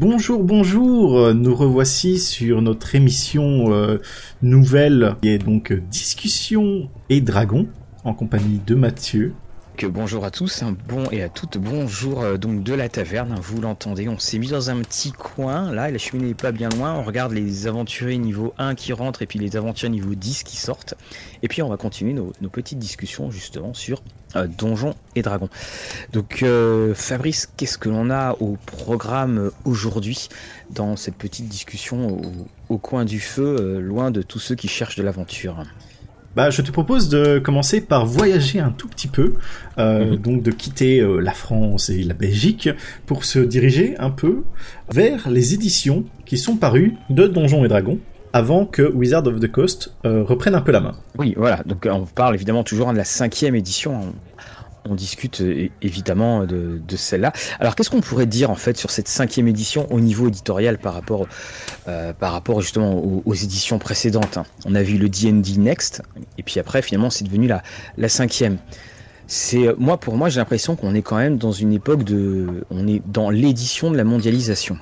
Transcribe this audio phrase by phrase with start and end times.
[0.00, 3.98] Bonjour, bonjour, nous revoici sur notre émission euh,
[4.42, 7.66] nouvelle qui est donc Discussion et Dragon
[8.04, 9.34] en compagnie de Mathieu
[9.86, 14.08] bonjour à tous, bon et à toutes, bonjour euh, donc de la taverne, vous l'entendez,
[14.08, 17.02] on s'est mis dans un petit coin, là, la cheminée n'est pas bien loin, on
[17.02, 20.94] regarde les aventuriers niveau 1 qui rentrent et puis les aventuriers niveau 10 qui sortent,
[21.42, 24.02] et puis on va continuer nos, petites discussions justement sur
[24.36, 25.50] euh, Donjons et Dragons.
[26.12, 30.28] Donc euh, Fabrice, qu'est-ce que l'on a au programme aujourd'hui
[30.70, 32.20] dans cette petite discussion
[32.68, 35.64] au coin du feu, loin de tous ceux qui cherchent de l'aventure?
[36.38, 39.34] Bah, je te propose de commencer par voyager un tout petit peu,
[39.78, 40.16] euh, mhm.
[40.18, 42.68] donc de quitter euh, la France et la Belgique
[43.06, 44.44] pour se diriger un peu
[44.88, 47.98] vers les éditions qui sont parues de Donjons et Dragons
[48.32, 50.94] avant que Wizard of the Coast euh, reprenne un peu la main.
[51.18, 54.14] Oui, voilà, donc on parle évidemment toujours de la cinquième édition
[54.88, 57.32] on discute euh, évidemment de, celle-là.
[57.60, 60.94] Alors qu'est-ce qu'on pourrait dire en fait sur cette cinquième édition au niveau éditorial par
[60.94, 61.26] rapport,
[61.86, 64.44] euh, par rapport justement aux, éditions précédentes hein?
[64.64, 66.02] On a vu le D&D Next
[66.38, 67.62] et puis après finalement c'est devenu la,
[67.96, 68.58] la cinquième.
[69.26, 72.88] C'est moi pour moi j'ai l'impression qu'on est quand même dans une époque de, on
[72.88, 74.78] est dans l'édition de la mondialisation.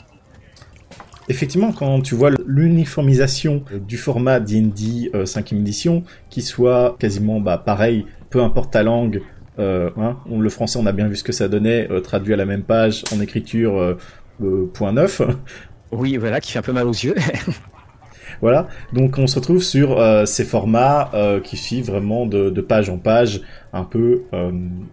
[1.28, 7.58] Effectivement, quand tu vois l'uniformisation du format D&D 5 euh, édition, qui soit quasiment bah,
[7.58, 9.22] pareil, peu importe ta langue,
[9.58, 12.36] euh, hein, le français, on a bien vu ce que ça donnait, euh, traduit à
[12.36, 15.22] la même page en écriture euh, point neuf.
[15.92, 17.14] Oui, voilà, qui fait un peu mal aux yeux.
[18.40, 21.12] voilà, donc on se retrouve sur ces formats
[21.44, 23.40] qui suivent vraiment de, page en page,
[23.72, 24.24] un peu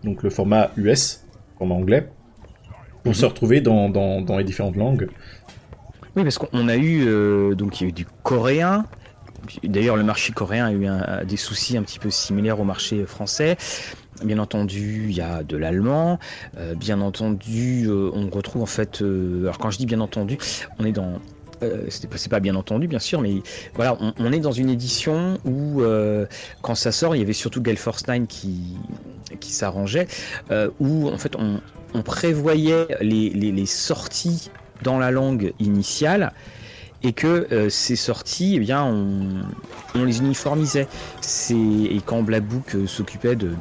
[0.03, 1.25] donc le format US,
[1.59, 2.07] en anglais,
[3.03, 3.15] pour mhm.
[3.15, 5.09] se retrouver dans, dans, les différentes langues.
[6.15, 8.85] Oui, parce qu'on a eu donc il y a eu du coréen,
[9.63, 13.57] D'ailleurs, le marché coréen a eu des soucis un petit peu similaires au marché français.
[14.23, 16.19] Bien entendu, il y a de l'allemand.
[16.57, 19.01] Euh, bien entendu, euh, on retrouve en fait.
[19.01, 20.37] Euh, alors quand je dis bien entendu,
[20.79, 21.19] on est dans
[21.87, 23.35] c'est pas, bien entendu bien sûr, mais
[23.73, 25.81] voilà, on, est dans une édition où
[26.61, 28.75] quand ça sort, il y avait surtout Gale Force 9 qui,
[29.39, 30.07] qui s'arrangeait,
[30.81, 34.51] où en fait on, prévoyait les, sorties
[34.81, 36.33] dans la langue initiale
[37.03, 40.87] et que ces sorties, eh bien, on, les uniformisait.
[41.49, 43.51] Et quand Black Book s'occupait de,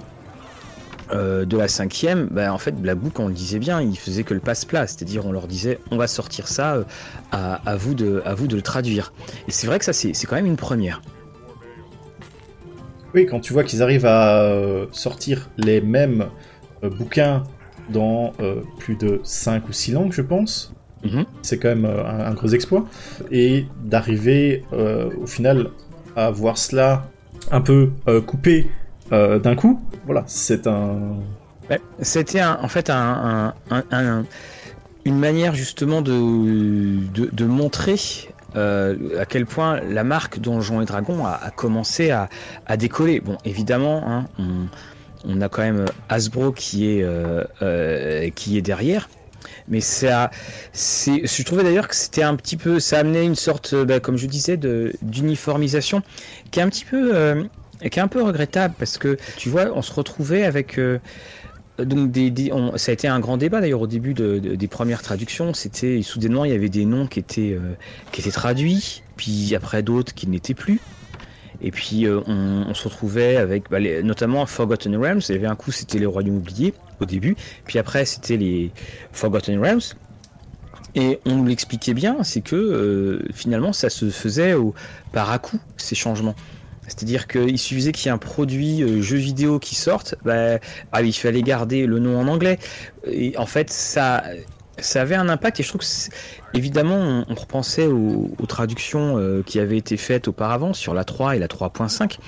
[1.13, 4.33] euh, de la cinquième, bah, en fait, Blackbook, on le disait bien, il faisait que
[4.33, 6.85] le passe-plat, c'est-à-dire on leur disait, on va sortir ça, euh,
[7.33, 9.13] à, vous de, à vous de le traduire.
[9.47, 11.03] Et c'est vrai que ça, c'est quand même une première.
[13.15, 16.29] Oui, quand tu vois qu'ils arrivent à euh, sortir les mêmes
[16.83, 17.43] bouquins
[17.91, 18.33] dans
[18.79, 20.73] plus de 5 ou 6 langues, je pense,
[21.05, 21.25] mhm.
[21.43, 22.87] c'est quand même un, gros exploit.
[23.31, 25.71] Et d'arriver au final
[26.17, 27.09] à voir cela
[27.51, 27.91] un peu
[28.27, 28.69] coupé
[29.13, 29.81] euh, d'un coup.
[30.07, 31.17] Voilà, c'est un.
[32.01, 33.55] C'était en fait un,
[35.05, 37.97] une manière justement de, de, montrer
[38.57, 42.29] euh, à quel point la marque Donjons et Dragons a, commencé à,
[42.77, 43.21] décoller.
[43.21, 44.27] Bon, évidemment, hein,
[45.25, 49.09] on, a quand même Hasbro qui est, euh, qui est derrière.
[49.69, 50.31] Mais ça,
[50.73, 54.17] c'est, je trouvais d'ailleurs que c'était un petit peu, ça amenait une sorte, bah, comme
[54.17, 56.03] je disais, de, d'uniformisation
[56.51, 57.47] qui est un petit peu
[57.83, 60.99] et qui est un peu regrettable parce que tu vois, on se retrouvait avec euh,
[61.79, 65.53] donc des, ça a été un grand débat d'ailleurs au début des premières traductions.
[65.55, 67.75] C'était soudainement il y avait des noms qui étaient euh,
[68.13, 70.81] qui étaient traduits, puis après d'autres qui n'étaient plus.
[71.63, 75.21] Et puis euh, on, se retrouvait avec bah, notamment Forgotten Realms.
[75.29, 78.73] Il y avait un coup c'était les royaumes oubliés au début, puis après c'était les
[79.13, 79.95] Forgotten Realms.
[80.95, 84.55] Et on nous l'expliquait bien, c'est que finalement ça se faisait
[85.13, 86.35] par à coup ces changements.
[86.87, 90.59] C'est-à-dire qu'il suffisait qu'il y ait un produit euh, jeu vidéo qui sorte, bah,
[90.91, 92.59] ah, il fallait garder le nom en anglais.
[93.07, 94.25] Et en fait, ça,
[94.79, 99.61] ça avait un impact et je trouve que évidemment on, repensait aux, traductions euh, qui
[99.61, 102.19] avaient été faites auparavant sur la 3 et la 3.5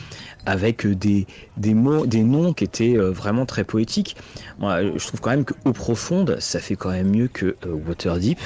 [0.47, 1.27] avec euh, des,
[1.57, 4.17] des mots des noms qui étaient vraiment très poétiques
[4.59, 8.39] moi je trouve quand même qu'au profonde ça fait quand même mieux que Waterdeep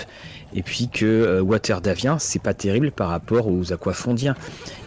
[0.54, 4.34] et puis que euh, Water Davien, c'est pas terrible par rapport aux aquafondiens.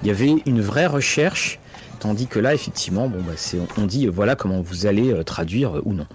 [0.02, 1.60] Il y avait une vraie recherche,
[2.00, 3.34] tandis que là, effectivement, bon, bah,
[3.78, 6.08] on, dit euh, voilà comment vous allez euh, traduire ou non.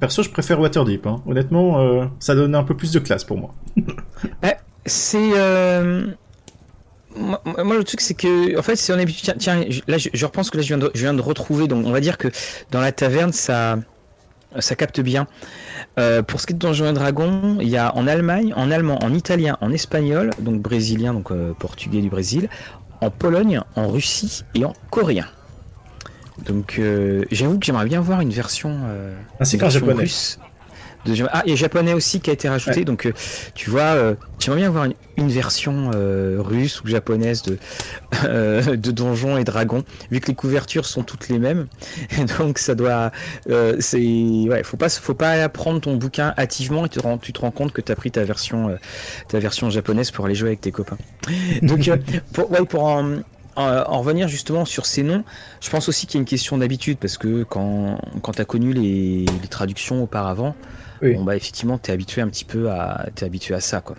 [0.00, 1.06] Perso, je préfère Waterdeep.
[1.06, 1.22] Hein.
[1.26, 3.54] Honnêtement, ça donne un peu plus de classe pour moi.
[4.42, 4.52] Eh,
[4.86, 5.30] c'est.
[7.16, 9.06] Moi, le truc, c'est que, en fait, si on est.
[9.06, 11.66] Tiens, tiens là, je, repense que là, je viens, de, retrouver.
[11.68, 12.28] Donc, on va dire que
[12.70, 13.78] dans la taverne, ça,
[14.58, 15.26] ça capte bien.
[15.98, 18.70] Euh, pour ce qui est de Donjons et Dragons, il y a en Allemagne, en
[18.70, 22.48] allemand, en italien, en espagnol, donc brésilien, donc euh, portugais du Brésil,
[23.00, 25.26] en Pologne, en Russie et en coréen.
[26.46, 28.78] Donc euh, j'avoue que j'aimerais bien voir une version,
[29.38, 30.06] ainsi qu'en japonais.
[31.32, 32.84] ah, il y a japonais aussi qui a été rajouté.
[32.84, 33.12] Donc, euh,
[33.54, 34.84] tu vois, euh, j'aimerais bien avoir
[35.16, 37.58] une, version euh, russe ou japonaise de,
[38.76, 41.68] de Donjons et Dragons, vu que les couvertures sont toutes les mêmes.
[42.38, 43.12] donc, ça doit.
[43.78, 43.98] c'est.
[43.98, 47.72] Ouais, faut pas, faut pas prendre ton bouquin hâtivement et te tu te rends compte
[47.72, 48.76] que tu as pris ta version,
[49.28, 50.98] ta version japonaise pour aller jouer avec tes copains.
[51.62, 51.90] Donc,
[52.32, 53.20] pour, ouais, pour en,
[53.60, 55.24] en revenir justement sur ces noms,
[55.60, 58.44] je pense aussi qu'il y a une question d'habitude parce que quand, quand tu as
[58.44, 60.54] connu les, les traductions auparavant,
[61.02, 63.96] Bon, bah, effectivement, t'es habitué un petit peu à, es habitué à ça, quoi.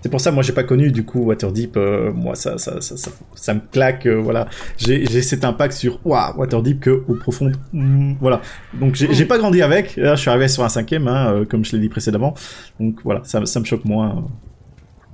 [0.00, 1.76] C'est pour ça, moi, j'ai pas connu du coup Waterdeep.
[1.76, 2.94] Euh, moi, ça, ça, ça,
[3.34, 4.06] ça, me claque.
[4.06, 4.46] Euh, voilà,
[4.76, 7.50] j'ai cet impact sur waouh, Waterdeep que au profond.
[7.72, 8.40] Hmm, voilà.
[8.74, 9.96] Donc, j'ai pas grandi avec.
[9.96, 12.34] Là, je suis arrivé sur un cinquième, hein, euh, comme je l'ai dit précédemment.
[12.78, 14.24] Donc voilà, ça, ça me choque moins.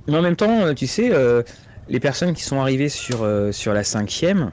[0.07, 1.11] Mais en même temps, tu sais,
[1.89, 4.51] les personnes qui sont arrivées sur sur la cinquième,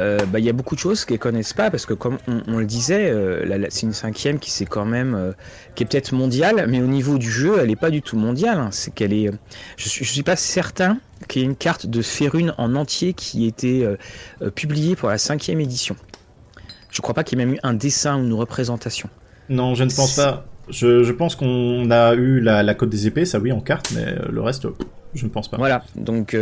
[0.00, 2.58] euh, bah, il y a beaucoup de choses qu'elles connaissent pas parce que comme on,
[2.58, 5.32] le disait, euh, c'est une cinquième qui c'est quand même euh,
[5.74, 8.58] qui est peut-être mondiale, mais au niveau du jeu, elle est pas du tout mondiale.
[8.58, 8.68] Hein.
[8.70, 9.30] C'est qu'elle est,
[9.76, 13.44] je, je suis pas certain qu'il y ait une carte de Férune en entier qui
[13.44, 13.88] ait été
[14.54, 15.96] publiée pour la cinquième édition.
[16.90, 19.10] Je crois pas qu'il y ait même eu un dessin ou une représentation.
[19.48, 20.46] Non, je ne pense pas.
[20.70, 23.90] Je, je pense qu'on a eu la, la côte des épées, ça oui, en carte,
[23.94, 24.68] mais le reste,
[25.14, 25.56] je ne pense pas.
[25.56, 26.34] Voilà, donc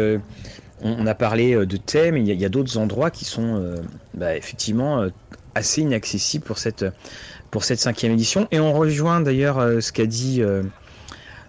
[0.83, 3.77] on, a parlé euh, de thèmes, il y a, d'autres endroits qui sont euh,
[4.15, 5.09] bah, effectivement euh,
[5.55, 6.85] assez inaccessibles pour cette,
[7.51, 8.47] pour cette cinquième édition.
[8.51, 10.43] Et on rejoint d'ailleurs ce qu'a dit,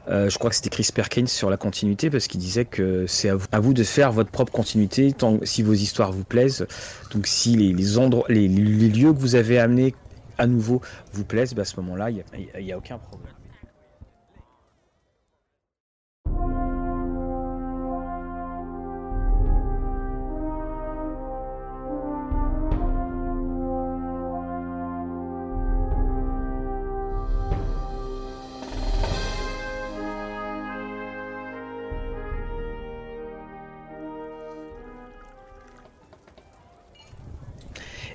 [0.07, 3.59] je crois que c'était Chris Perkins sur la continuité, parce qu'il disait que c'est à
[3.59, 5.13] vous, de faire votre propre continuité,
[5.43, 6.65] si vos histoires vous plaisent.
[7.11, 9.93] Donc si les, endroits, les, lieux que vous avez amenés
[10.37, 10.81] à nouveau
[11.11, 12.23] vous plaisent, bah, à ce moment-là, il
[12.63, 13.33] n'y a aucun problème.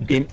[0.09, 0.27] Et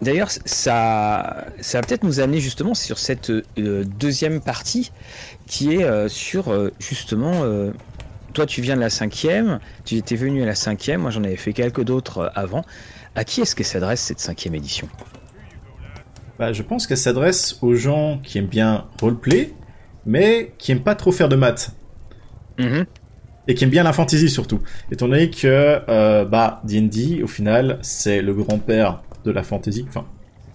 [0.00, 4.92] d'ailleurs, ça, ça va peut-être nous amener justement sur cette euh, deuxième partie
[5.46, 7.44] qui est euh, sur euh, justement.
[8.32, 11.36] toi, tu viens de la cinquième, tu étais venu à la cinquième, moi j'en avais
[11.36, 12.64] fait quelques d'autres avant.
[13.14, 14.88] À qui est-ce que s'adresse cette cinquième édition?
[16.38, 19.54] Bah, Je pense qu'elle s'adresse aux gens qui aiment bien roleplay,
[20.04, 21.70] mais qui aiment pas trop faire de maths.
[22.58, 22.84] Mm-hmm
[23.48, 24.60] et qui aime bien la fantasy surtout.
[24.90, 29.84] Étant donné que euh, bah D&D au final c'est le grand-père de la fantasy.
[29.88, 30.04] Enfin,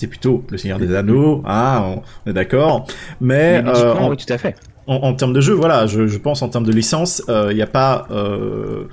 [0.02, 2.88] c'est plutôt le Seigneur des Anneaux, hein, on, est d'accord.
[3.20, 4.56] Mais, euh, en, oui, tout à fait.
[4.88, 7.62] En, termes de jeu, voilà, je, je pense en termes de licence, il euh, n'y
[7.62, 8.86] a pas euh,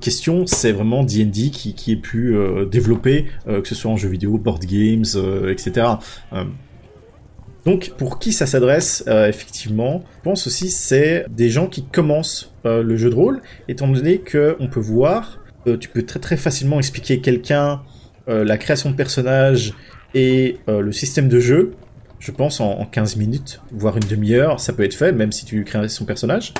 [0.00, 2.36] question, c'est vraiment D&D qui, qui est pu
[2.70, 5.04] développer, que ce soit en jeux vidéo, board games,
[5.48, 5.86] etc.
[7.64, 12.54] Donc pour qui ça s'adresse euh, effectivement Je pense aussi c'est des gens qui commencent
[12.64, 16.20] euh, le jeu de rôle, étant donné que on peut voir, euh, tu peux très
[16.20, 17.82] très facilement expliquer quelqu'un
[18.26, 19.74] la création de personnage
[20.14, 21.72] et le système de jeu.
[22.20, 25.64] Je pense en, 15 minutes, voire une demi-heure, ça peut être fait, même si tu
[25.64, 26.54] crées son personnage.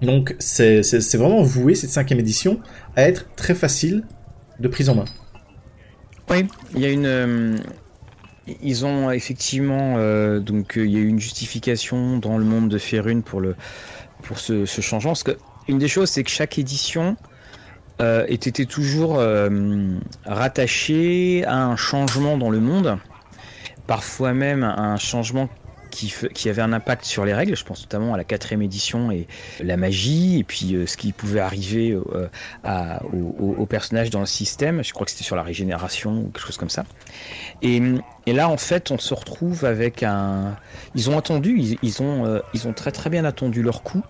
[0.00, 0.80] donc c'est
[1.18, 2.60] vraiment voué cette cinquième édition
[2.94, 4.04] à être très facile
[4.58, 5.04] de prise en main.
[6.30, 7.60] Oui, il y a une
[8.62, 12.68] ils ont effectivement euh, donc euh, il y a eu une justification dans le monde
[12.68, 13.56] de Ferune pour le
[14.22, 15.10] pour ce, changement.
[15.10, 15.36] Parce que
[15.68, 17.16] une des choses c'est que chaque édition
[18.00, 19.20] euh, était toujours
[20.24, 22.98] rattachée à un changement dans le monde,
[23.86, 25.48] parfois même un changement
[25.96, 27.56] qui, avait un impact sur les règles.
[27.56, 29.26] Je pense notamment à la quatrième édition et
[29.62, 32.28] la magie, et puis euh, ce qui pouvait arriver euh,
[33.12, 34.84] aux, personnages dans le système.
[34.84, 36.84] Je crois que c'était sur la régénération ou quelque chose comme ça.
[37.62, 37.80] Et,
[38.26, 40.56] là, en fait, on se retrouve avec un.
[40.94, 44.02] Ils ont attendu, ils, ont, euh, ils ont très très bien attendu leur coup.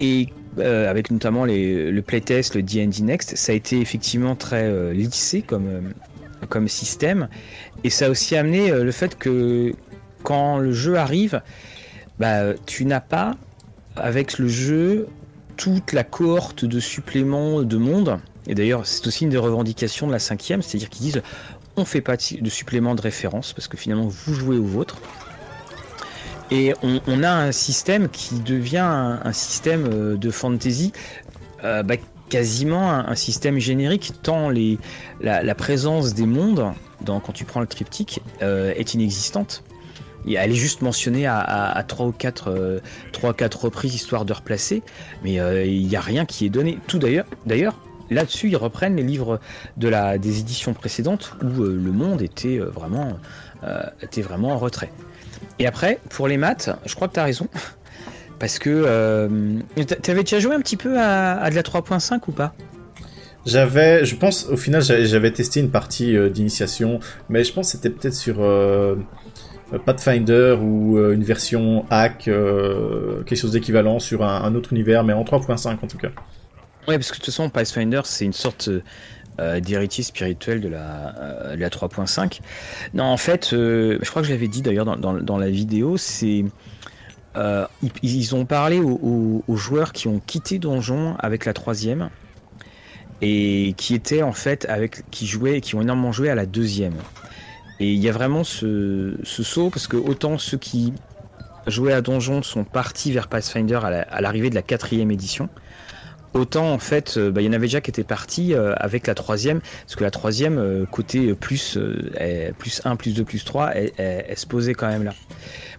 [0.00, 0.28] Et
[0.58, 5.92] avec notamment le playtest, le D&D Next, ça a été effectivement très lissé comme,
[6.48, 7.28] comme système.
[7.84, 9.72] Et ça a aussi amené le fait que
[10.22, 11.42] quand le jeu arrive,
[12.18, 13.36] bah, tu n'as pas,
[13.96, 15.08] avec le jeu,
[15.56, 18.18] toute la cohorte de suppléments de monde.
[18.46, 21.22] Et d'ailleurs, c'est aussi une des revendications de la cinquième, c'est-à-dire qu'ils disent
[21.76, 24.98] on fait pas de suppléments de référence parce que finalement vous jouez au vôtre.
[26.50, 30.92] Et on, a un système qui devient un, système euh, de fantasy
[31.62, 31.96] euh, bah,
[32.30, 34.78] quasiment un, système générique, tant les,
[35.20, 36.72] la, présence des mondes,
[37.02, 39.62] dans, quand tu prends le triptyque, euh, est inexistante.
[40.34, 42.80] Elle est juste mentionnée à, 3 ou 4 euh,
[43.22, 44.82] reprises histoire de replacer,
[45.22, 46.78] mais euh, il n'y a rien qui est donné.
[46.86, 47.80] Tout d'ailleurs, d'ailleurs,
[48.10, 49.40] là-dessus, ils reprennent les livres
[49.76, 53.18] de la, des éditions précédentes où euh, le monde était vraiment
[54.12, 54.92] t'es vraiment en retrait.
[55.58, 57.48] Et après, pour les maths, je crois que t'as raison.
[58.38, 58.70] Parce que.
[58.70, 59.58] Euh,
[60.00, 62.54] T'avais déjà joué un petit peu à, de la 3.5 ou pas?
[63.44, 64.04] J'avais.
[64.04, 68.14] Je pense, au final, j'avais testé une partie d'initiation, mais je pense que c'était peut-être
[68.14, 68.36] sur.
[69.72, 75.12] Euh, Pathfinder ou euh, une version hack, quelque chose d'équivalent sur un, autre univers, mais
[75.12, 76.10] en 3.5 en tout cas.
[76.86, 78.70] Ouais, parce que de toute façon, Pathfinder, c'est une sorte
[79.60, 82.40] d'héritier spirituel de la, la 3.5.
[82.94, 86.44] Non, en fait, je crois que je l'avais dit d'ailleurs dans, dans, la vidéo, c'est
[87.38, 87.66] euh,
[88.02, 92.10] ils, ont parlé aux, joueurs qui ont quitté Donjon avec la troisième
[93.20, 96.94] et qui étaient en fait avec qui jouaient, qui ont énormément joué à la deuxième.
[97.80, 100.92] Et il y a vraiment ce, saut parce que autant ceux qui
[101.66, 105.48] jouaient à Donjon sont partis vers Pathfinder à l'arrivée de la quatrième édition,
[106.34, 109.06] Autant en fait, euh, bah, il y en avait déjà qui étaient partis euh, avec
[109.06, 111.78] la troisième, parce que la troisième, euh, côté plus,
[112.58, 115.14] plus 1, plus 2, plus 3, elle, se posait quand même là.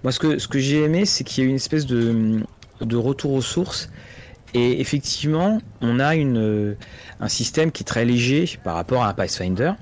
[0.04, 2.40] Moi ce que, ce que j'ai aimé, c'est qu'il y a une espèce de,
[2.82, 3.90] de retour aux sources.
[4.56, 6.76] Et effectivement, on a une,
[7.20, 9.74] un système qui est très léger par rapport à un Pathfinder.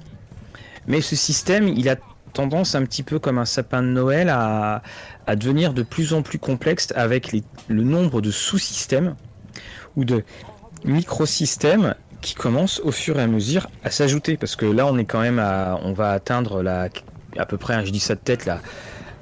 [0.87, 1.97] Mais ce système, il a
[2.33, 4.81] tendance un petit peu comme un sapin de Noël à,
[5.25, 7.35] à devenir de plus en plus complexe avec
[7.67, 9.15] le nombre de sous-systèmes
[9.95, 10.23] ou de
[10.85, 14.37] microsystèmes qui commencent au fur et à mesure à s'ajouter.
[14.37, 16.89] Parce que là on est quand même à on va atteindre la
[17.37, 18.61] à peu près je dis ça de tête la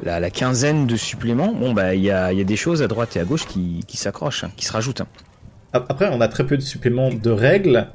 [0.03, 1.53] la, quinzaine de suppléments.
[1.53, 3.83] Bon bah il y a, y a, des choses à droite et à gauche qui,
[3.87, 5.07] qui s'accrochent hein, qui se rajoutent hein.
[5.73, 7.87] après on a très peu de suppléments de règles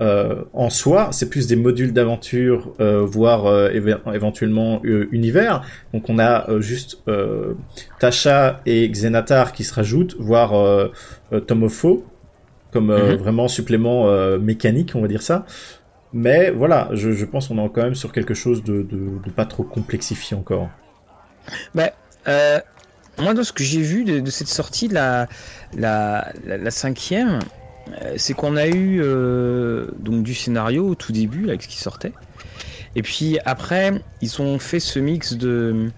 [0.00, 3.70] euh, en soi, c'est plus des modules d'aventure, euh, voire euh,
[4.12, 5.62] éventuellement univers.
[5.92, 7.02] Donc on a juste
[7.98, 10.90] Tasha et Xenatar qui se rajoutent, voire
[11.46, 12.04] Tomofo
[12.72, 13.16] comme euh, mhm.
[13.16, 14.06] vraiment supplément
[14.38, 15.44] mécanique, on va dire ça.
[16.12, 18.86] Mais voilà, je, pense qu'on est quand même sur quelque chose de,
[19.36, 20.68] pas trop complexifié encore.
[21.74, 21.90] Bah,
[23.18, 25.28] moi, dans ce que j'ai vu de, cette sortie de la,
[25.76, 27.40] la, la, cinquième,
[28.16, 29.02] c'est qu'on a eu
[29.98, 32.12] donc du scénario au tout début, avec ce qui sortait.
[32.96, 35.90] Et puis après, ils ont fait ce mix de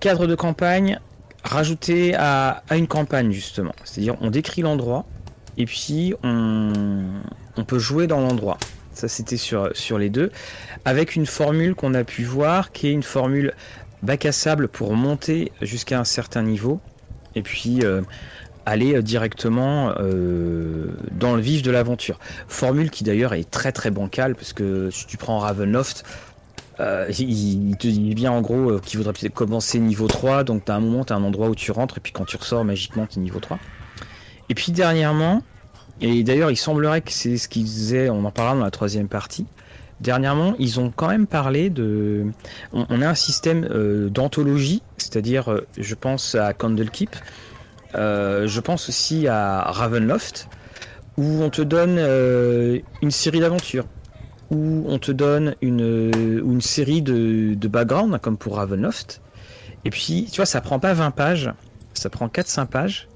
[0.00, 0.98] cadre de campagne,
[1.44, 3.74] rajouter à, une campagne justement.
[3.84, 5.04] C'est-à-dire on décrit l'endroit
[5.56, 8.58] et puis on, peut jouer dans l'endroit.
[8.92, 10.30] Ça c'était sur, sur les deux.
[10.84, 13.54] Avec une formule qu'on a pu voir qui est une formule
[14.02, 16.80] bac à sable pour monter jusqu'à un certain niveau
[17.34, 18.02] et puis euh,
[18.66, 22.18] aller directement euh, dans le vif de l'aventure.
[22.48, 26.04] Formule qui d'ailleurs est très très bancale parce que si tu prends Ravenloft,
[26.80, 30.64] euh, il, te dit bien en gros euh, qu'il voudrait peut-être commencer niveau 3, donc
[30.64, 33.06] t'as un moment, t'as un endroit où tu rentres, et puis quand tu ressors, magiquement,
[33.06, 33.58] t'es niveau 3.
[34.48, 35.42] Et puis dernièrement,
[36.00, 39.08] et d'ailleurs il semblerait que c'est ce qu'ils disaient, on en parlera dans la troisième
[39.08, 39.46] partie,
[40.00, 42.26] dernièrement ils ont quand même parlé de...
[42.72, 47.14] On, a un système euh, d'anthologie, c'est-à-dire je pense à Candlekeep,
[47.94, 50.48] je pense aussi à Ravenloft,
[51.16, 51.98] où on te donne
[53.02, 53.86] une série d'aventures
[54.52, 59.22] où on te donne une, une série de, de background, comme pour Ravenloft.
[59.86, 61.50] Et puis, tu vois, ça prend pas 20 pages,
[61.94, 63.08] ça prend 4-5 pages.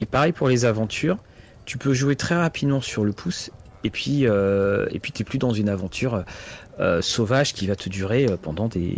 [0.00, 1.18] Et pareil pour les aventures,
[1.64, 3.50] tu peux jouer très rapidement sur le pouce.
[3.84, 6.24] Et puis, euh, et puis t'es plus dans une aventure
[6.80, 8.96] euh, sauvage qui va te durer euh, pendant des,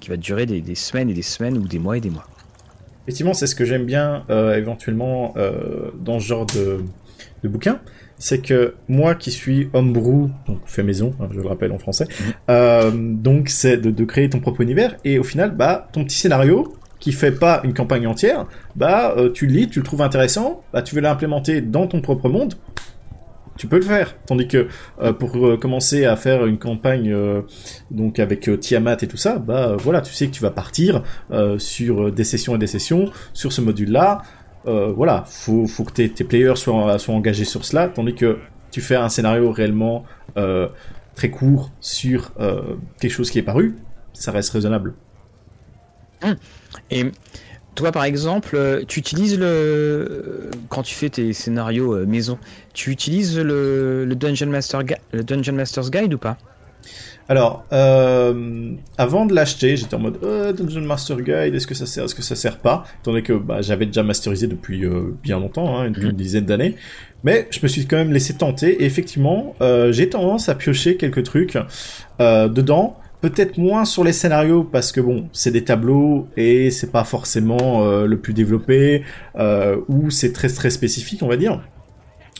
[0.00, 2.26] qui va durer des, semaines et des semaines ou des mois et des mois.
[3.04, 5.34] Effectivement, c'est ce que j'aime bien éventuellement
[6.00, 6.84] dans ce genre de,
[7.42, 7.80] de bouquin,
[8.18, 12.04] c'est que moi qui suis homebrew, donc fait maison, hein, je le rappelle en français,
[12.04, 12.32] mhm.
[12.50, 16.76] euh, donc c'est de, créer ton propre univers et au final, bah ton petit scénario
[17.00, 20.62] qui fait pas une campagne entière, bah euh, tu le lis, tu le trouves intéressant,
[20.72, 22.54] bah tu veux l'implémenter dans ton propre monde,
[23.56, 24.16] tu peux le faire.
[24.26, 24.68] Tandis que
[25.00, 27.14] euh, pour commencer à faire une campagne
[27.90, 31.02] donc avec Tiamat et tout ça, bah voilà, tu sais que tu vas partir
[31.58, 34.22] sur des sessions et des sessions sur ce module-là.
[34.66, 38.38] Euh, voilà, faut, faut que tes, players soient, soient engagés sur cela, tandis que
[38.70, 40.04] tu fais un scénario réellement
[40.36, 40.68] euh,
[41.14, 43.76] très court sur euh, quelque chose qui est paru,
[44.12, 44.94] ça reste raisonnable.
[46.22, 46.36] Hum.
[46.90, 47.06] Et
[47.74, 52.38] toi, par exemple, tu utilises le quand tu fais tes scénarios maison,
[52.74, 56.36] tu utilises le, Dungeon Master le Dungeon Master's Guide ou pas?
[57.28, 61.86] Alors, euh, avant de l'acheter, j'étais en mode euh, Dungeon Master Guide, est-ce que ça
[61.86, 62.84] sert, est-ce que ça sert pas?
[63.00, 66.76] Étant donné que bah, j'avais déjà masterisé depuis euh, bien longtemps, hein, une, dizaine d'années.
[67.24, 70.96] Mais je me suis quand même laissé tenter, et effectivement, euh, j'ai tendance à piocher
[70.96, 71.56] quelques trucs
[72.20, 72.98] euh, dedans.
[73.22, 77.82] Peut-être moins sur les scénarios parce que bon, c'est des tableaux et c'est pas forcément
[77.84, 79.04] euh, le plus développé
[79.88, 81.62] ou c'est très très spécifique, on va dire.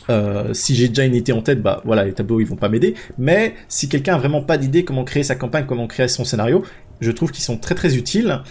[0.09, 2.69] Euh, si j'ai déjà une idée en tête, bah voilà, les tableaux ils vont pas
[2.69, 2.95] m'aider.
[3.17, 6.63] Mais si quelqu'un a vraiment pas d'idée comment créer sa campagne, comment créer son scénario,
[6.99, 8.41] je trouve qu'ils sont très très utiles.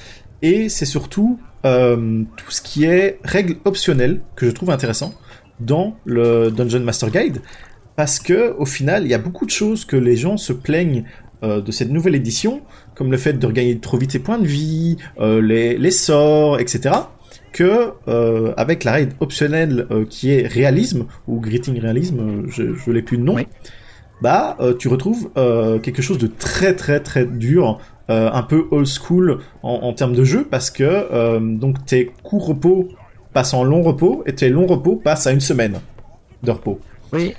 [0.42, 5.14] Et c'est surtout euh, tout ce qui est règles optionnelles que je trouve intéressant
[5.60, 7.40] dans le Dungeon Master Guide.
[7.94, 11.04] Parce que au final, il y a beaucoup de choses que les gens se plaignent
[11.42, 12.62] euh, de cette nouvelle édition,
[12.94, 16.60] comme le fait de regagner trop vite ses points de vie, euh, les, les, sorts,
[16.60, 16.94] etc.
[17.52, 23.02] Que euh, avec la règle optionnelle qui est réalisme ou greeting réalisme, je, je l'ai
[23.02, 23.36] plus de nom,
[24.22, 25.30] bah tu retrouves
[25.82, 30.24] quelque chose de très très très dur un peu old school en, en, termes de
[30.24, 32.88] jeu parce que donc tes courts repos
[33.32, 35.80] passent en long repos et tes longs repos passent à une semaine
[36.42, 36.78] de repos.
[37.12, 37.34] Oui.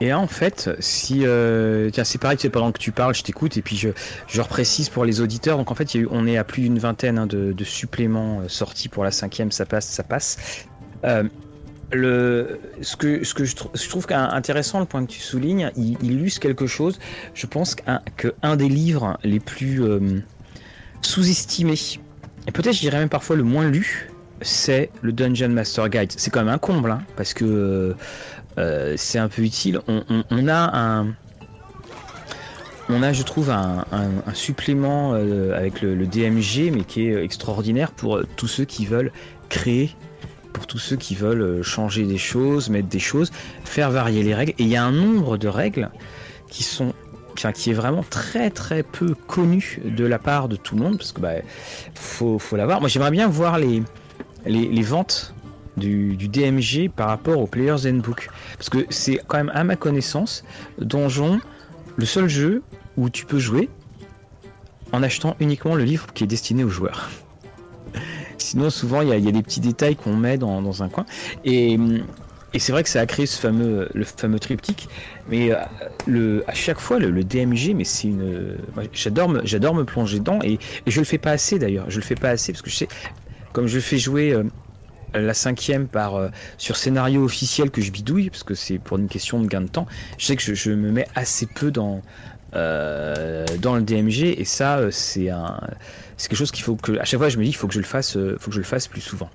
[0.00, 3.56] Et en fait, si euh, tiens, c'est pareil, c'est pendant que tu parles, je t'écoute
[3.56, 3.90] et puis je,
[4.26, 5.56] je reprécise pour les auditeurs.
[5.56, 9.04] Donc en fait, on est à plus d'une vingtaine hein, de, suppléments euh, sortis pour
[9.04, 9.50] la cinquième.
[9.50, 10.66] Ça passe, ça passe.
[11.04, 11.24] Euh,
[12.82, 16.30] ce que, ce que je, tr je trouve intéressant, le point que tu soulignes, il,
[16.40, 16.98] quelque chose.
[17.32, 19.80] Je pense qu'un que un des livres les plus
[21.00, 21.78] sous-estimés,
[22.48, 24.10] et peut-être je dirais même parfois le moins lu,
[24.42, 26.12] c'est le Dungeon Master Guide.
[26.16, 27.94] C'est quand même un comble, hein, parce que
[28.58, 29.80] euh, c'est un peu utile.
[29.88, 31.06] On, a un.
[32.88, 33.84] On a, je trouve, un,
[34.34, 39.12] supplément euh, avec le, DMG, mais qui est extraordinaire pour tous ceux qui veulent
[39.48, 39.90] créer
[40.52, 43.30] pour tous ceux qui veulent changer des choses, mettre des choses,
[43.64, 44.52] faire varier les règles.
[44.52, 45.90] Et il y a un nombre de règles
[46.48, 46.94] qui sont
[47.52, 51.12] qui est vraiment très très peu connu de la part de tout le monde parce
[51.12, 51.34] que bah
[51.94, 52.80] faut, faut l'avoir.
[52.80, 55.34] Moi j'aimerais bien voir les ventes
[55.76, 60.44] du, DMG par rapport au Player's Handbook parce que c'est quand même à ma connaissance
[60.78, 61.40] Donjon
[61.96, 62.62] le seul jeu
[62.96, 63.68] où tu peux jouer
[64.92, 67.10] en achetant uniquement le livre qui est destiné aux joueurs.
[68.38, 71.04] Sinon, souvent, il y, a des petits détails qu'on met dans, un coin.
[71.44, 71.78] Et,
[72.52, 74.88] et c'est vrai que ça a créé ce fameux, le fameux triptyque.
[75.28, 75.56] Mais euh,
[76.06, 78.56] le, à chaque fois, le, DMG, mais c'est une.
[78.92, 80.38] J'adore j'adore me plonger dedans.
[80.44, 81.90] Et, et, je le fais pas assez d'ailleurs.
[81.90, 82.88] Je le fais pas assez parce que je sais,
[83.52, 84.36] comme je fais jouer.
[85.20, 89.08] La cinquième par euh, sur scénario officiel que je bidouille parce que c'est pour une
[89.08, 89.86] question de gain de temps.
[90.18, 92.02] Je sais que je, me mets assez peu dans
[92.54, 95.30] euh, dans le DMG et ça euh, c'est
[96.16, 97.74] c'est quelque chose qu'il faut que à chaque fois je me dis il faut que
[97.74, 99.30] je le fasse faut que je le fasse plus souvent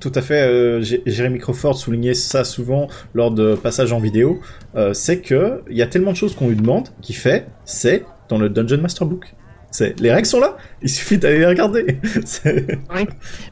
[0.00, 4.40] tout à fait Jérémy Crawford soulignait ça souvent lors de passages en vidéo
[4.92, 8.38] c'est que il y a tellement de choses qu'on lui demande qui fait c'est dans
[8.38, 9.34] le Dungeon Master Book
[9.78, 11.98] les règles sont là, il suffit d'aller les regarder.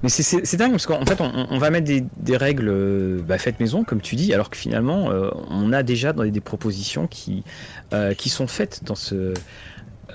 [0.02, 4.00] Mais c'est dingue parce qu'en fait, on, va mettre des, règles bah, faites maison, comme
[4.00, 7.44] tu dis, alors que finalement, euh, on a déjà des, des propositions qui,
[7.92, 9.32] euh, qui sont faites dans ce,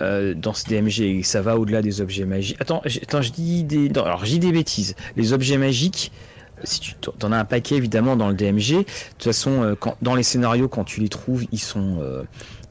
[0.01, 1.23] euh, DMG.
[1.23, 2.57] Ça va au-delà des objets magiques.
[2.59, 4.95] Attends, attends, je dis des, je des bêtises.
[5.15, 6.11] Les objets magiques.
[6.65, 10.23] Si tu en as un paquet évidemment dans le DMG, de toute façon, dans les
[10.23, 11.99] scénarios, quand tu les trouves, ils sont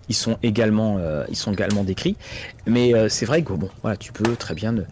[0.09, 2.17] ils sont également, euh, ils sont également décrits.
[2.67, 4.83] Mais euh, c'est vrai que bon, voilà, tu peux très bien ne,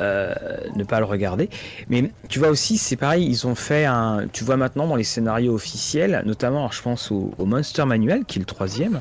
[0.00, 0.34] euh,
[0.76, 1.48] ne pas le regarder.
[1.88, 4.26] Mais tu vois aussi, c'est pareil, ils ont fait un.
[4.32, 8.38] Tu vois maintenant dans les scénarios officiels, notamment, je pense au, au, Monster Manual, qui
[8.38, 9.00] est le troisième.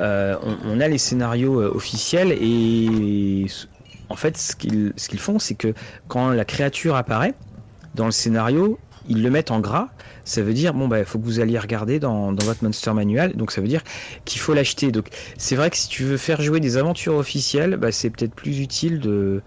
[0.00, 3.46] On, on, a les scénarios officiels et
[4.08, 5.74] en fait, ce qu'ils ce qu'ils font, c'est que
[6.08, 7.34] quand la créature apparaît
[7.94, 9.88] dans le scénario, ils le mettent en gras
[10.24, 13.50] ça veut dire bon bah faut que vous alliez regarder dans, votre Monster Manual donc
[13.52, 13.82] ça veut dire
[14.24, 14.92] qu'il faut l'acheter.
[14.92, 18.34] Donc c'est vrai que si tu veux faire jouer des aventures officielles bah, c'est peut-être
[18.34, 19.42] plus utile de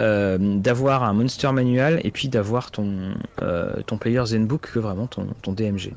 [0.00, 5.06] euh, d'avoir un Monster Manual et puis d'avoir ton euh, ton Player's Handbook que vraiment
[5.06, 5.92] ton, ton DMG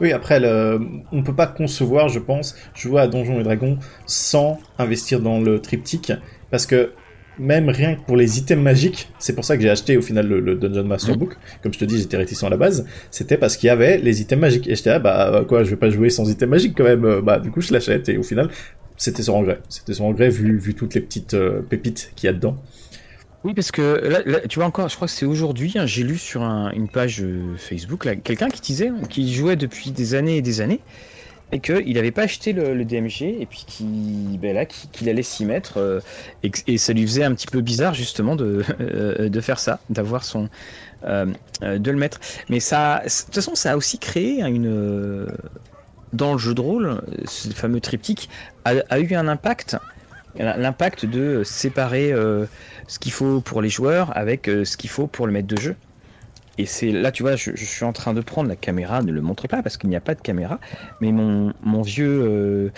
[0.00, 0.80] oui, après, le...
[1.10, 5.60] on peut pas concevoir, je pense, jouer à Donjons et Dragons sans investir dans le
[5.60, 6.12] triptyque,
[6.52, 6.92] parce que
[7.38, 10.26] même rien que pour les items magiques, c'est pour ça que j'ai acheté au final
[10.26, 11.34] le, le Dungeon Master Book.
[11.34, 11.62] Mmh.
[11.62, 12.86] Comme je te dis, j'étais réticent à la base.
[13.10, 14.68] C'était parce qu'il y avait les items magiques.
[14.68, 17.20] Et j'étais là, bah quoi, je vais pas jouer sans items magiques quand même.
[17.20, 18.08] Bah du coup, je l'achète.
[18.08, 18.50] Et au final,
[18.96, 19.60] c'était son regret.
[19.68, 22.56] C'était son regret vu, vu toutes les petites euh, pépites qu'il y a dedans.
[23.44, 26.02] Oui, parce que là, là, tu vois encore, je crois que c'est aujourd'hui, hein, j'ai
[26.02, 30.38] lu sur un, une page euh, Facebook, quelqu'un qui disait qu'il jouait depuis des années
[30.38, 30.80] et des années,
[31.52, 36.00] et qu'il n'avait pas acheté le, DMG et puis qu'il ben allait s'y mettre euh,
[36.42, 40.48] et, ça lui faisait un petit peu bizarre justement de, euh, faire ça d'avoir son
[41.04, 41.26] euh,
[41.62, 42.20] de le mettre.
[42.48, 45.26] Mais ça de toute façon ça a aussi créé une
[46.12, 48.28] dans le jeu de rôle ce fameux triptyque
[48.64, 49.76] a eu un impact
[50.36, 52.12] l'impact de séparer
[52.86, 55.76] ce qu'il faut pour les joueurs avec ce qu'il faut pour le maître de jeu
[56.58, 59.20] et c'est là, tu vois, je, suis en train de prendre la caméra, ne le
[59.20, 60.58] montre pas parce qu'il n'y a pas de caméra,
[61.00, 62.70] mais mon, mon vieux euh,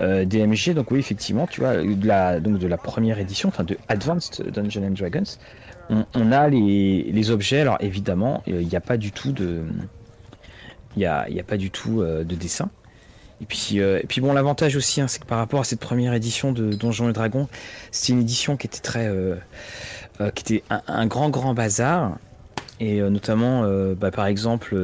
[0.00, 3.64] euh, DMG, donc oui, effectivement, tu vois, de la, donc de la première édition, enfin
[3.64, 5.38] de Advanced Dungeons and Dragons,
[6.14, 7.60] on, a les, les, objets.
[7.60, 9.62] Alors évidemment, il n'y a pas du tout de,
[10.96, 12.70] il n'y a, y a pas du tout euh, de dessin.
[13.40, 16.14] Et puis, et puis bon, l'avantage aussi, hein, c'est que par rapport à cette première
[16.14, 17.48] édition de Donjons et Dragons,
[17.90, 19.10] c'était une édition qui était très,
[20.34, 22.16] qui était un, grand grand bazar.
[22.86, 24.76] Et notamment, bah, par exemple,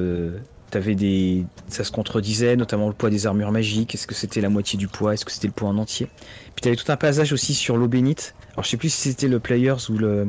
[0.70, 3.94] T'avais des, ça se contredisait, notamment le poids des armures magiques.
[3.96, 5.14] Est-ce que c'était la moitié du poids?
[5.14, 6.06] Est-ce que c'était le poids en entier?
[6.54, 8.36] Puis t'avais tout un passage aussi sur l'eau bénite.
[8.52, 10.28] Alors je sais plus si c'était le Players ou le,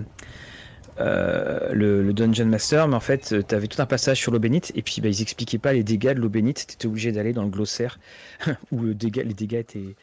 [1.00, 4.82] euh, le, Dungeon Master, mais en fait, t'avais tout un passage sur l'eau bénite, et
[4.82, 7.50] puis bah, ils expliquaient pas les dégâts de l'eau bénite, t'étais obligé d'aller dans le
[7.50, 8.00] glossaire
[8.72, 9.96] où les dégâts étaient,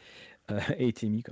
[0.51, 0.59] euh,
[1.03, 1.23] mis.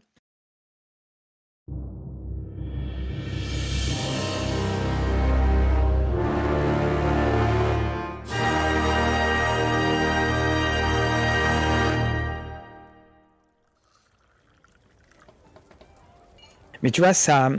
[16.88, 17.50] Mais tu vois, ça.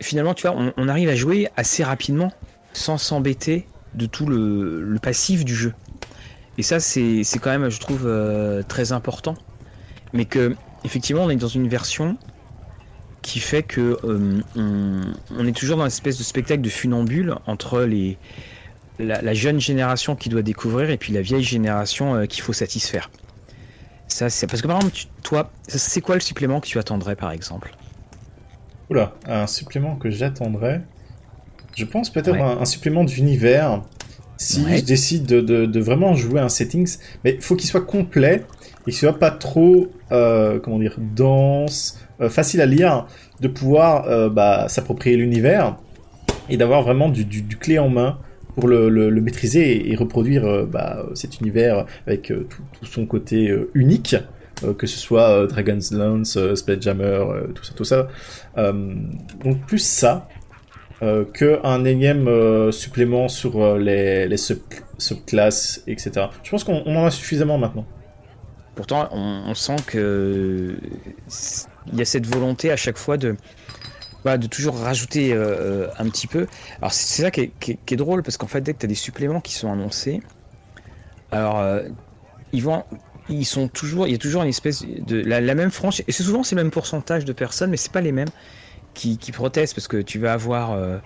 [0.00, 2.32] Finalement, tu vois, on, arrive à jouer assez rapidement
[2.72, 5.74] sans s'embêter de tout le, passif du jeu.
[6.56, 9.34] Et ça, c'est quand même, je trouve, euh, très important.
[10.12, 12.16] Mais que, effectivement, on est dans une version
[13.22, 17.80] qui fait que euh, on, est toujours dans une espèce de spectacle de funambule entre
[17.80, 18.18] les,
[19.00, 23.10] la, jeune génération qui doit découvrir et puis la vieille génération euh, qu'il faut satisfaire.
[24.06, 27.32] Ça, c'est parce que par exemple, toi, c'est quoi le supplément que tu attendrais, par
[27.32, 27.74] exemple?
[28.90, 30.82] Oula, un supplément que j'attendrais.
[31.76, 33.82] Je pense peut-être un, supplément d'univers.
[34.36, 38.44] Si je décide de, vraiment jouer un settings, mais il faut qu'il soit complet
[38.86, 43.06] et qu'il soit pas trop, euh, comment dire, dense, euh, facile à lire,
[43.40, 45.76] de pouvoir euh, bah, s'approprier l'univers
[46.48, 47.26] et d'avoir vraiment du,
[47.58, 48.18] clé en main
[48.54, 54.16] pour le, maîtriser et, reproduire bah, cet univers avec tout, son côté unique.
[54.64, 58.08] Euh, que ce soit euh, Dragon's Lance, euh, Spelljammer, tout ça, tout ça.
[58.56, 60.28] donc plus ça
[61.00, 66.26] que un énième supplément sur les, les subclasses, etc.
[66.42, 67.86] Je pense qu'on en a suffisamment maintenant.
[68.74, 70.76] Pourtant, on, sent que
[71.92, 73.36] il y a cette volonté à chaque fois de
[74.24, 76.48] de toujours rajouter un petit peu.
[76.78, 78.88] Alors c'est ça qui est, qui, est, drôle parce qu'en fait dès que tu as
[78.88, 80.20] des suppléments qui sont annoncés,
[81.30, 81.64] alors
[82.52, 82.82] ils vont
[83.28, 86.22] ils sont toujours, il y a toujours une espèce de la, même frange, et c'est
[86.22, 88.28] souvent ces mêmes pourcentages de personnes, mais c'est pas les mêmes
[88.94, 90.98] qui, protestent parce que tu vas avoir, euh,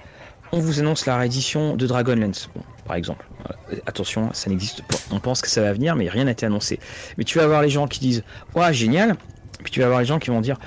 [0.53, 2.49] on vous annonce la réédition de Dragonlance,
[2.87, 3.27] par exemple.
[3.51, 4.97] Euh, attention, ça n'existe pas.
[5.11, 6.79] On pense que ça va venir, mais rien n'a été annoncé.
[7.19, 9.17] Mais tu vas avoir les gens qui disent, ouais, génial,
[9.63, 10.59] puis tu vas avoir les gens qui vont dire,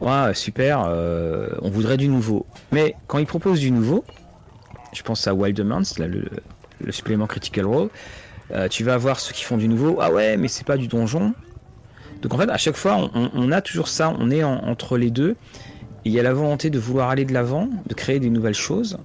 [0.00, 2.46] ouais, super, euh, on voudrait du nouveau.
[2.72, 4.04] Mais quand ils proposent du nouveau,
[4.92, 6.30] je pense à là, le,
[6.80, 7.90] le supplément Critical Role.
[8.52, 9.98] Euh, tu vas avoir ceux qui font du nouveau.
[10.00, 11.32] Ah ouais, mais c'est pas du donjon.
[12.22, 14.14] Donc en fait, à chaque fois, on, a toujours ça.
[14.18, 15.36] On est entre les deux.
[16.04, 18.98] il y a la volonté de vouloir aller de l'avant, de créer des nouvelles choses.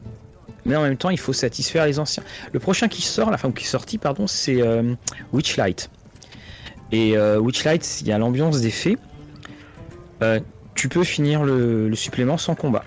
[0.66, 2.24] Mais en même temps, il faut satisfaire les anciens.
[2.52, 4.96] Le prochain qui sort, la femme qui est sorti, pardon, c'est euh,
[5.32, 5.90] Witchlight.
[6.92, 8.98] Et euh, Witchlight, il y a l'ambiance des fées.
[10.74, 12.84] tu peux finir le, supplément sans combat.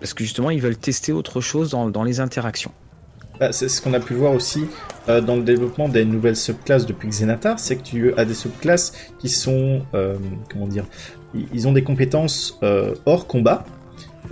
[0.00, 2.72] Parce que justement, ils veulent tester autre chose dans les interactions.
[3.38, 4.66] Bah, c'est ce qu'on a pu voir aussi
[5.08, 8.92] euh, dans le développement des nouvelles subclasses depuis Xenatar, c'est que tu as des subclasses
[9.18, 10.16] qui sont, euh,
[10.50, 10.84] comment dire,
[11.52, 13.64] ils ont des compétences euh, hors combat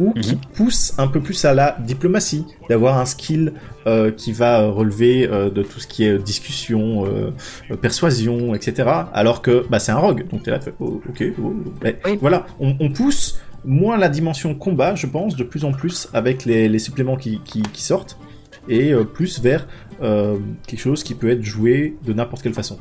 [0.00, 0.40] ou qui mhm.
[0.54, 3.52] poussent un peu plus à la diplomatie, d'avoir un skill
[4.16, 7.04] qui va relever de tout ce qui est discussion,
[7.80, 8.88] persuasion, etc.
[9.12, 11.54] Alors que bah, c'est un rogue, donc t'es là, oh, ok, oh,
[12.20, 16.78] voilà, on, pousse moins la dimension combat, je pense, de plus en plus avec les,
[16.80, 17.40] suppléments qui
[17.74, 18.18] sortent
[18.68, 19.66] et euh, plus vers
[20.02, 22.78] euh, quelque chose qui peut être joué de n'importe quelle façon.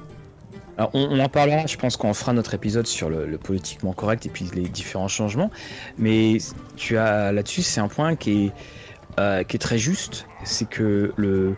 [0.78, 4.30] Alors on, en parlera, je pense qu'on fera notre épisode sur le, politiquement correct et
[4.30, 5.52] puis les différents changements.
[6.00, 6.38] Mais
[6.76, 8.52] tu as là-dessus, c'est un point qui est,
[9.19, 10.26] euh, qui est très juste.
[10.43, 11.56] C'est que le.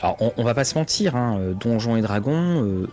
[0.00, 2.86] Alors on, va pas se mentir, hein, Donjons et Dragons,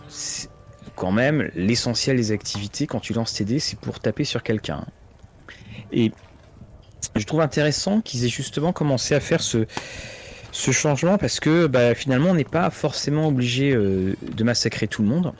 [0.94, 4.86] quand même, l'essentiel des activités quand tu lances tes dés, c'est pour taper sur quelqu'un.
[5.90, 6.12] Et
[7.16, 9.66] je trouve intéressant qu'ils aient justement commencé à faire ce,
[10.52, 15.02] ce changement parce que bah, finalement on n'est pas forcément obligé euh, de massacrer tout
[15.02, 15.32] le monde.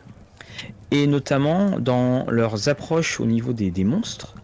[0.90, 4.34] Et notamment dans leurs approches au niveau des, monstres.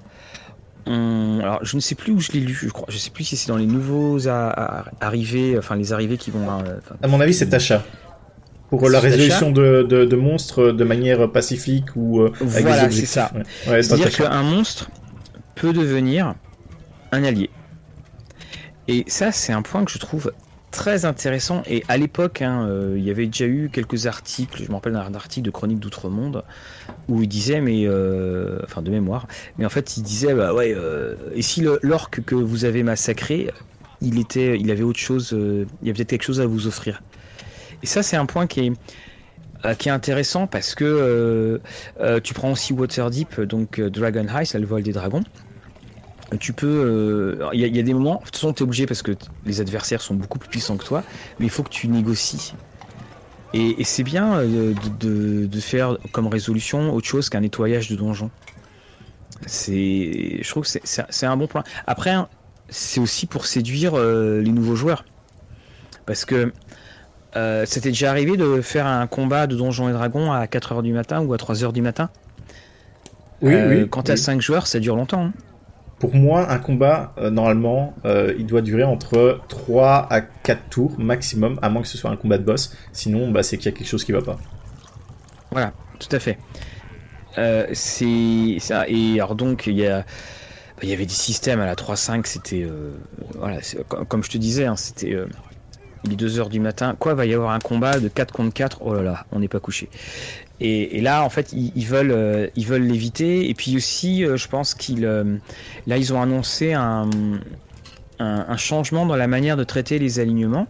[0.86, 2.86] Alors je ne sais plus où je l'ai lu, je crois.
[2.88, 6.48] Je sais plus si c'est dans les nouveaux arrivés, enfin les arrivés qui vont.
[6.48, 7.84] Euh, à mon avis, c'est Tasha.
[8.70, 13.30] Pour la résolution de, monstres de manière pacifique ou euh, avec voilà, c'est ça.
[13.64, 14.90] C'est-à-dire qu'un monstre
[15.54, 16.34] peut devenir
[17.12, 17.50] un allié.
[18.86, 20.32] Et ça, c'est un point que je trouve
[20.78, 21.62] très intéressant.
[21.66, 24.92] Et à l'époque, hein, euh, il y avait déjà eu quelques articles, je me rappelle
[24.92, 26.44] d'un article de Chronique d'Outre-Monde,
[27.08, 27.82] où il disait, mais.
[27.84, 29.26] Euh, enfin, de mémoire.
[29.58, 33.50] Mais en fait, il disait, bah ouais, euh, et si l'orque que vous avez massacré,
[34.00, 37.02] il, était, il avait autre chose, il y avait peut-être quelque chose à vous offrir.
[37.82, 39.74] Et ça, c'est un point qui est.
[39.78, 41.60] qui est intéressant parce que
[42.22, 45.24] tu prends aussi Waterdeep, donc Dragon c'est le vol des dragons.
[46.40, 47.38] Tu peux.
[47.52, 49.12] Il y, a des moments, de toute façon, tu es obligé parce que
[49.46, 51.02] les adversaires sont beaucoup plus puissants que toi,
[51.38, 52.54] mais il faut que tu négocies.
[53.54, 58.30] Et, c'est bien de, faire comme résolution autre chose qu'un nettoyage de donjon.
[59.46, 61.64] C'est, je trouve que c'est un bon point.
[61.86, 62.14] Après,
[62.68, 65.06] c'est aussi pour séduire les nouveaux joueurs.
[66.04, 66.52] Parce que
[67.36, 70.92] euh, c'était déjà arrivé de faire un combat de Donjons et Dragons à 4h du
[70.92, 72.08] matin ou à 3h du matin?
[73.42, 73.88] Oui, euh, oui.
[73.88, 75.26] Quand tu as 5 joueurs, ça dure longtemps.
[75.26, 75.32] Hein.
[75.98, 81.58] Pour moi, un combat, euh, normalement, il doit durer entre 3 à 4 tours maximum,
[81.62, 82.74] à moins que ce soit un combat de boss.
[82.92, 84.38] Sinon, bah, c'est qu'il y a quelque chose qui va pas.
[85.50, 86.38] Voilà, tout à fait.
[87.72, 88.84] c'est ça.
[88.88, 90.04] Et alors donc, il y a
[90.80, 92.64] il y avait des systèmes à la 3-5, c'était.
[93.34, 93.58] voilà,
[94.08, 95.16] comme je te disais, hein, c'était
[96.04, 98.78] il est 2h du matin, quoi, va y avoir un combat de 4 contre 4,
[98.82, 99.88] oh là là, on n'est pas couché.
[100.60, 103.48] Et, là, en fait, ils, veulent euh, ils veulent l'éviter.
[103.48, 105.36] Et puis aussi, euh, je pense qu'ils euh,
[105.86, 107.08] là, ils ont annoncé un,
[108.56, 110.66] changement dans la manière de traiter les alignements.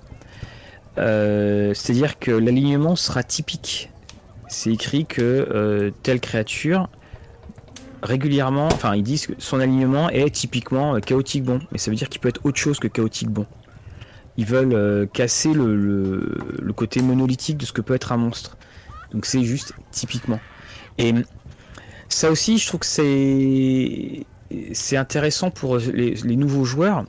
[0.96, 3.90] C'est-à-dire que l'alignement sera typique.
[4.48, 6.88] C'est écrit que telle créature
[8.02, 12.08] régulièrement, enfin, ils disent que son alignement est typiquement chaotique bon, mais ça veut dire
[12.08, 13.46] qu'il peut être autre chose que chaotique bon
[14.36, 18.56] ils veulent casser le, côté monolithique de ce que peut être un monstre.
[19.12, 20.40] Donc c'est juste typiquement.
[20.98, 21.14] Et
[22.08, 24.26] ça aussi, je trouve que c'est
[24.72, 27.04] c'est intéressant pour les, nouveaux joueurs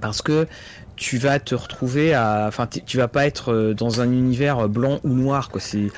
[0.00, 0.46] parce que
[0.94, 5.00] tu vas te retrouver à, enfin, tu vas pas être euh, dans un univers blanc
[5.02, 5.60] ou noir quoi.
[5.60, 5.90] Si,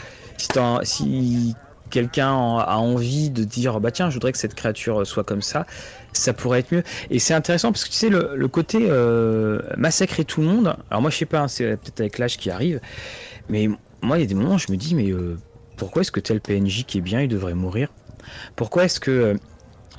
[0.83, 1.55] si
[1.91, 5.67] quelqu'un a envie de dire bah tiens, je voudrais que cette créature soit comme ça,
[6.13, 6.83] ça pourrait être mieux.
[7.11, 11.03] Et c'est intéressant parce que tu sais, le, côté euh, massacrer tout le monde, alors
[11.03, 12.81] moi je sais pas, hein, c'est peut-être avec l'âge qui arrive,
[13.49, 13.69] mais
[14.05, 15.39] moi il y a des moments où je me dis, mais euh,
[15.77, 17.89] pourquoi est-ce que tel PNJ qui est bien, il devrait mourir?
[18.57, 19.35] Pourquoi est-ce que, euh,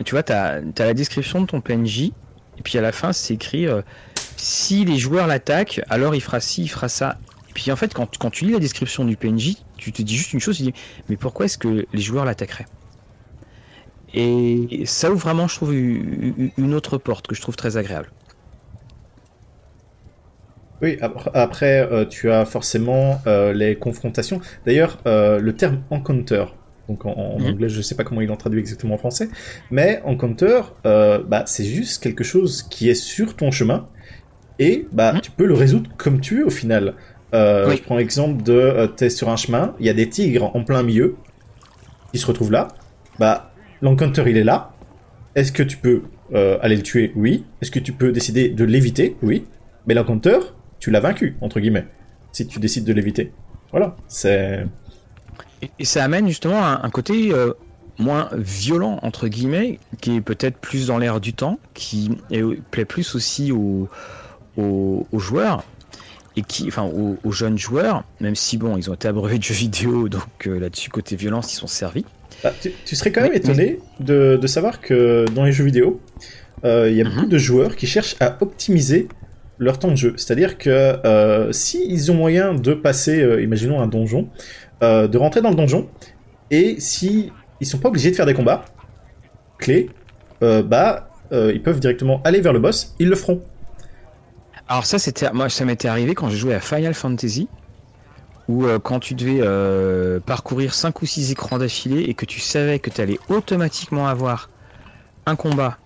[0.03, 2.11] tu vois, tu as, la description de ton PNJ,
[2.57, 3.67] et puis à la fin c'est écrit,
[4.37, 7.17] si les joueurs l'attaquent, alors il fera ci, il fera ça.
[7.53, 10.33] Puis en fait, quand, quand tu lis la description du PNJ, tu te dis juste
[10.33, 10.73] une chose, tu dis,
[11.09, 12.65] mais pourquoi est-ce que les joueurs l'attaqueraient?
[14.13, 18.11] Et ça ouvre vraiment, je trouve, une autre porte que je trouve très agréable.
[20.81, 20.97] Oui,
[21.33, 24.41] après, euh, tu as forcément euh, les confrontations.
[24.65, 26.45] D'ailleurs, euh, le terme encounter,
[26.89, 27.47] donc en, mhm.
[27.47, 29.29] anglais, je ne sais pas comment il en traduit exactement en français,
[29.71, 33.87] mais encounter, bah, c'est juste quelque chose qui est sur ton chemin
[34.59, 35.21] et bah, mhm.
[35.21, 36.93] tu peux le résoudre comme tu veux au final.
[37.33, 40.63] Je prends l'exemple de, tu es sur un chemin, il y a des tigres en
[40.63, 41.15] plein milieu,
[42.13, 42.69] qui se retrouvent là,
[43.19, 44.71] bah, l'encounter il est là.
[45.35, 47.13] Est-ce que tu peux aller le tuer?
[47.15, 47.45] Oui.
[47.61, 49.15] Est-ce que tu peux décider de l'éviter?
[49.21, 49.45] Oui.
[49.87, 50.39] Mais l'encounter,
[50.85, 51.87] tu l'as vaincu, entre guillemets,
[52.31, 53.31] si tu décides de l'éviter.
[53.71, 54.67] Voilà, c'est...
[55.79, 57.53] Et, ça amène justement un, côté euh,
[57.97, 62.11] moins violent, entre guillemets, qui est peut-être plus dans l'air du temps, qui
[62.69, 63.89] plaît plus aussi aux,
[64.57, 65.63] aux, joueurs,
[66.37, 69.55] et qui, enfin aux, jeunes joueurs, même si bon, ils ont été abreuvés de jeux
[69.55, 72.05] vidéo, donc euh, là-dessus côté violence, ils sont servis.
[72.43, 75.99] Bah, tu, serais quand même étonné de, savoir que dans les jeux vidéo,
[76.63, 77.29] euh, il y a beaucoup mhm.
[77.29, 79.07] de joueurs qui cherchent à optimiser
[79.57, 80.13] leur temps de jeu.
[80.17, 84.29] C'est-à-dire que euh, s'ils ont moyen de passer, euh, imaginons un donjon,
[84.81, 85.89] de rentrer dans le donjon,
[86.51, 88.65] et si ils sont pas obligés de faire des combats
[89.57, 89.89] clés,
[90.41, 93.41] bah ils peuvent directement aller vers le boss, ils le feront.
[94.67, 97.47] Alors ça c'était moi ça m'était arrivé quand j'ai joué à Final Fantasy
[98.47, 102.39] où euh, quand tu devais euh, parcourir 5 ou 6 écrans d'affilée et que tu
[102.39, 104.49] savais que tu allais automatiquement avoir
[105.25, 105.77] un combat,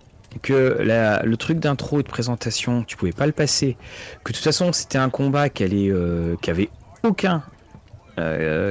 [0.42, 0.78] que
[1.24, 3.78] le truc d'intro et de présentation, tu pouvais pas le passer,
[4.24, 6.70] que de toute façon c'était un combat qui, allait, euh, qui avait
[7.04, 7.44] aucun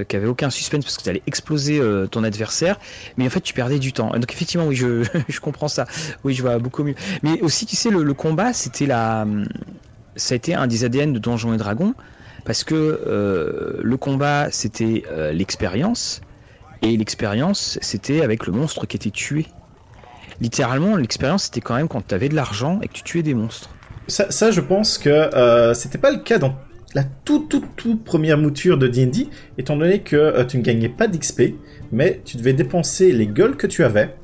[0.06, 2.78] qui avait aucun suspense parce que tu allais exploser ton adversaire,
[3.16, 4.10] mais en fait tu perdais du temps.
[4.10, 5.86] Donc effectivement, oui, je, comprends ça.
[6.22, 6.94] Oui, je vois beaucoup mieux.
[7.22, 9.26] Mais aussi, tu sais, le, combat, c'était la,
[10.18, 11.94] ça a été un des ADN de Donjons et Dragons
[12.44, 16.20] parce que euh, le combat c'était euh, l'expérience
[16.82, 19.46] et l'expérience c'était avec le monstre qui était tué.
[20.40, 23.34] Littéralement, l'expérience c'était quand même quand tu avais de l'argent et que tu tuais des
[23.34, 23.70] monstres.
[24.08, 26.54] Ça, je pense que euh, c'était pas le cas dans
[26.94, 30.88] la toute toute toute première mouture de D&D, étant donné que euh, tu ne gagnais
[30.88, 31.54] pas d'XP,
[31.92, 34.14] mais tu devais dépenser les gueules que tu avais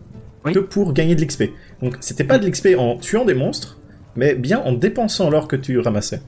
[0.45, 1.45] que pour gagner de l'XP.
[1.83, 3.79] Donc c'était pas de l'XP en tuant des monstres,
[4.17, 6.21] mais bien en dépensant l'or que tu ramassais.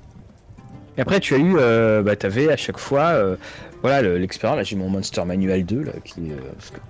[0.97, 3.37] Et après, tu as eu, euh, bah, avais à chaque fois, euh,
[3.83, 4.57] voilà, l'expérience.
[4.57, 6.37] Là, j'ai mon Monster Manual 2, là, qui, euh,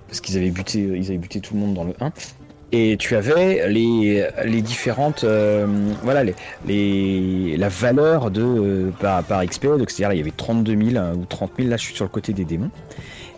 [0.07, 2.11] parce qu'ils avaient buté, ils avaient buté tout le monde dans le 1.
[2.71, 5.25] Et tu avais les, différentes,
[6.03, 6.23] voilà,
[6.65, 11.25] les, la valeur de par, par XP, donc c'est-à-dire il y avait 32 000 ou
[11.25, 12.71] 30 000, là je suis sur le côté des démons.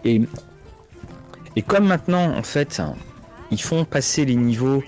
[0.03, 0.21] Et,
[1.55, 2.81] et comme maintenant, en fait,
[3.51, 4.83] ils font passer les niveaux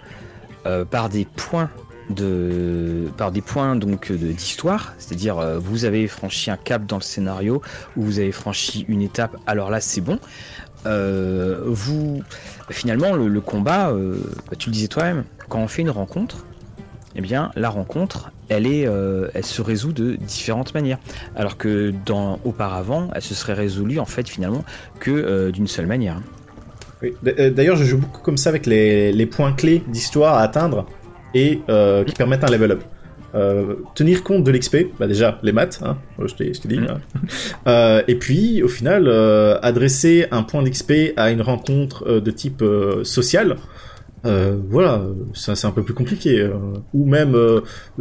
[0.89, 1.69] par des points
[2.11, 7.01] de par des points donc d'histoire, c'est-à-dire euh, vous avez franchi un cap dans le
[7.01, 7.61] scénario
[7.95, 10.19] ou vous avez franchi une étape, alors là c'est bon.
[10.85, 12.23] Euh, vous
[12.69, 14.17] finalement le, combat, euh,
[14.49, 16.45] bah, tu le disais toi-même, quand on fait une rencontre,
[17.15, 18.87] eh bien la rencontre, elle est,
[19.33, 20.97] elle se résout de différentes manières,
[21.35, 24.63] alors que dans auparavant, elle se serait résolue en fait finalement
[24.99, 26.21] que d'une seule manière.
[27.23, 30.85] D'ailleurs, je joue beaucoup comme ça avec les, les points clés d'histoire à atteindre
[31.33, 32.83] et euh, qui permettent un level up.
[33.33, 36.79] Euh, tenir compte de l'XP, bah déjà les maths, hein, je t'ai dit.
[36.79, 36.87] Mm.
[36.89, 37.01] Hein.
[37.67, 42.63] Euh, et puis au final, euh, adresser un point d'XP à une rencontre de type
[43.03, 43.57] social,
[44.23, 46.49] voilà, c'est un peu plus compliqué.
[46.93, 47.35] ou même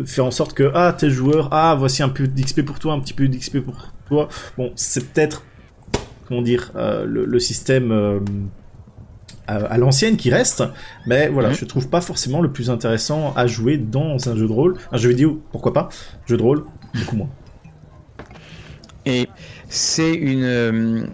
[0.04, 3.00] faire en sorte que ah tes joueurs, ah voici un peu d'XP pour toi, un
[3.00, 4.28] petit peu d'XP pour toi.
[4.56, 5.44] Bon, c'est peut-être
[6.26, 6.72] comment dire
[7.04, 8.20] le, système
[9.58, 10.62] à, l'ancienne qui reste,
[11.06, 11.54] mais voilà, mhm.
[11.54, 14.76] je trouve pas forcément le plus intéressant à jouer dans un jeu de rôle.
[14.92, 15.88] Un jeu vidéo, pourquoi pas
[16.26, 17.30] Jeu de rôle, beaucoup moins.
[19.06, 19.28] Et
[19.68, 20.44] c'est une.
[20.44, 21.06] Euh,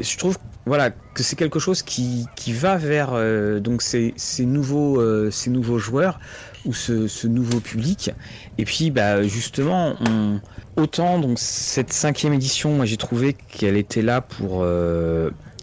[0.00, 4.44] je trouve voilà, que c'est quelque chose qui, qui va vers euh, donc ces, ces
[4.44, 6.20] nouveaux, euh, ces nouveaux joueurs
[6.66, 8.10] ou ce, ce, nouveau public.
[8.58, 10.40] Et puis, bah, justement, on,
[10.76, 14.62] autant donc cette cinquième édition, moi j'ai trouvé qu'elle était là pour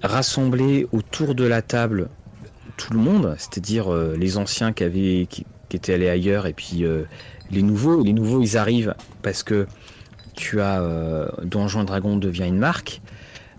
[0.04, 2.10] rassembler autour de la table
[2.78, 6.86] tout le monde, c'est-à-dire euh, les anciens qui avaient qui, étaient allés ailleurs et puis
[6.86, 7.04] euh,
[7.52, 8.02] les nouveaux.
[8.02, 9.68] Les nouveaux, ils arrivent parce que
[10.36, 13.02] tu as euh, Donjons et Dragons devient une marque,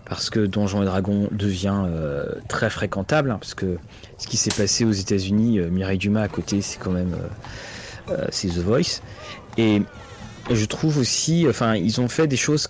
[0.05, 1.83] parce que Donjons et Dragons devient
[2.47, 3.77] très fréquentable, hein, parce que
[4.17, 7.15] ce qui s'est passé aux États-Unis, Mireille Dumas à côté, c'est quand même
[8.31, 9.01] c'est The Voice.
[9.57, 9.81] Et
[10.49, 12.69] je trouve aussi, enfin, ils ont fait des choses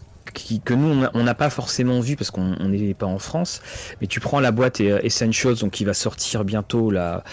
[0.64, 3.62] que nous on n'a pas forcément vu parce qu'on n'est pas en France.
[4.02, 7.24] Mais tu prends la boîte euh, Essentials donc qui va sortir bientôt là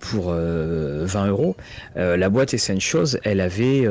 [0.00, 1.56] pour 20 euh, euros.
[1.96, 3.86] Euh, la boîte Essentials, elle avait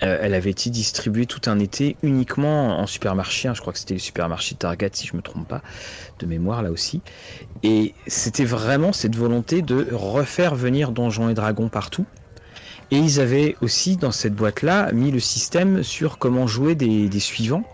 [0.00, 3.48] elle avait été distribuée tout un été uniquement en supermarché.
[3.48, 3.54] Hein.
[3.54, 5.60] je crois que c'était le supermarché Target, si je me trompe pas,
[6.20, 7.02] de mémoire là aussi.
[7.64, 12.06] Et c'était vraiment cette volonté de refaire venir Donjons et Dragons partout.
[12.90, 17.64] Et ils avaient aussi dans cette boîte-là mis le système sur comment jouer des, suivants.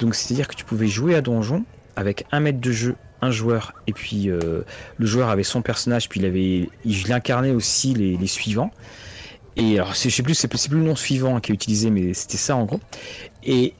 [0.00, 1.64] Donc c'est-à-dire que tu pouvais jouer à donjon
[1.96, 4.62] avec un mètre de jeu, un joueur, et puis euh,
[4.98, 8.70] le joueur avait son personnage, puis il avait, il incarnait aussi les, suivants.
[9.56, 12.38] Et alors je sais plus, c'est plus, le nom suivant qui est utilisé, mais c'était
[12.38, 12.80] ça en gros.
[13.44, 13.74] Et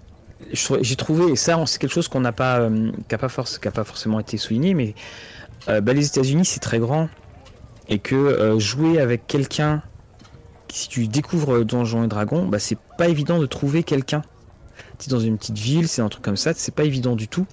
[0.52, 4.20] j'ai trouvé, et ça c'est quelque chose qu'on n'a pas, euh, n'a pas, pas, forcément
[4.20, 4.94] été souligné, mais
[5.68, 7.08] euh, bah, les États-Unis c'est très grand
[7.88, 9.82] et que jouer avec quelqu'un
[10.74, 14.22] si tu découvres Donjons et Dragons, bah, c'est pas évident de trouver quelqu'un.
[14.98, 17.28] Tu es dans une petite ville, c'est un truc comme ça, c'est pas évident du
[17.28, 17.46] tout.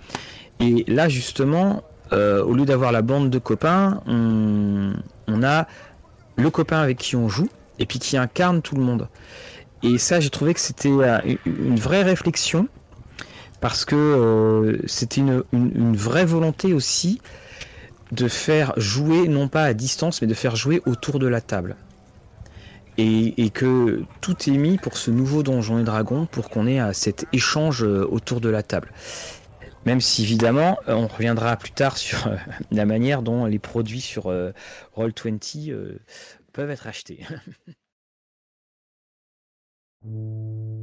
[0.59, 5.67] Et là, justement, euh, au lieu d'avoir la bande de copains, on, a
[6.35, 9.07] le copain avec qui on joue et puis qui incarne tout le monde.
[9.83, 12.67] Et ça, j'ai trouvé que c'était euh, une vraie réflexion
[13.59, 17.21] parce que euh, c'était une, une, vraie volonté aussi
[18.11, 21.75] de faire jouer, non pas à distance, mais de faire jouer autour de la table
[22.97, 26.93] et, que tout est mis pour ce nouveau Donjon et Dragon pour qu'on ait euh,
[26.93, 28.91] cet échange euh, autour de la table.
[29.85, 32.29] Même si évidemment, euh, on reviendra plus tard sur
[32.71, 34.31] la manière dont les produits sur
[34.95, 35.97] Roll20
[36.53, 37.25] peuvent être achetés.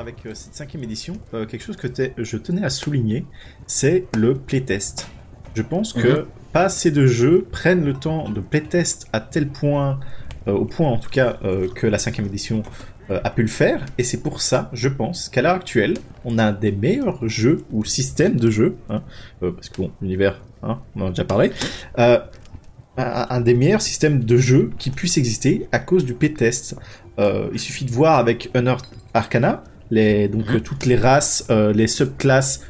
[0.00, 3.24] avec euh, cette cinquième édition, euh, quelque chose que je tenais à souligner,
[3.66, 5.08] c'est le playtest.
[5.54, 6.26] Je pense que mhm.
[6.52, 10.00] pas assez de jeux prennent le temps de playtest à tel point,
[10.48, 11.38] euh, au point en tout cas
[11.74, 12.62] que la cinquième édition
[13.08, 15.94] a pu le faire, et c'est pour ça, je pense, qu'à l'heure actuelle,
[16.24, 19.02] on a un des meilleurs jeux ou systèmes de jeux, hein,
[19.40, 21.50] parce que bon, l'univers, hein, on en a déjà parlé,
[21.96, 26.76] un, des meilleurs systèmes de jeu qui puisse exister à cause du P-test.
[27.18, 30.60] il suffit de voir avec Unearthed Arcana, les, donc mhm.
[30.60, 32.60] toutes les races, les subclasses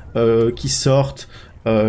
[0.57, 1.29] qui sortent,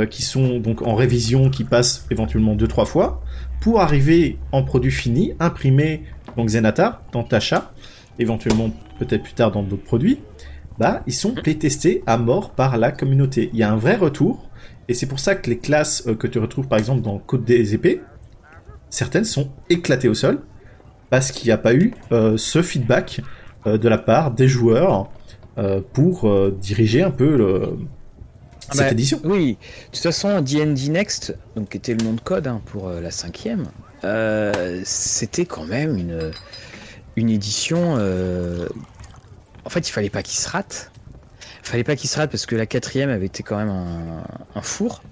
[0.10, 3.22] qui sont donc en révision, qui passent éventuellement deux trois fois,
[3.62, 6.04] pour arriver en produit fini, imprimé
[6.36, 7.72] donc Zenata dans Tasha,
[8.20, 10.20] éventuellement peut-être plus tard dans d'autres produits,
[10.78, 13.50] bah ils sont playtestés à mort par la communauté.
[13.54, 14.50] Il y a un vrai retour,
[14.88, 17.46] et c'est pour ça que les classes euh, que tu retrouves par exemple dans Code
[17.46, 18.02] des épées,
[18.90, 20.42] certaines sont éclatées au sol,
[21.10, 23.22] parce qu'il n'y a pas eu euh, ce feedback
[23.68, 25.10] euh, de la part des joueurs
[25.94, 27.78] pour diriger un peu le,
[28.72, 29.20] cette bah, édition.
[29.24, 32.88] Oui, de toute façon, D&D Next, donc qui était le nom de code hein, pour
[32.88, 33.66] euh, la cinquième,
[34.04, 36.32] euh, c'était quand même une,
[37.16, 37.96] une édition.
[37.98, 38.68] Euh,
[39.66, 40.92] en fait, il fallait pas qu'il se rate.
[41.64, 43.70] Il fallait pas qu'il se rate parce que la quatrième avait été quand même
[44.56, 45.04] un, four.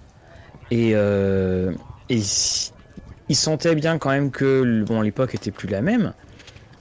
[0.71, 2.21] Et, et
[3.29, 6.13] il sentait bien quand même que bon, l'époque était plus la même.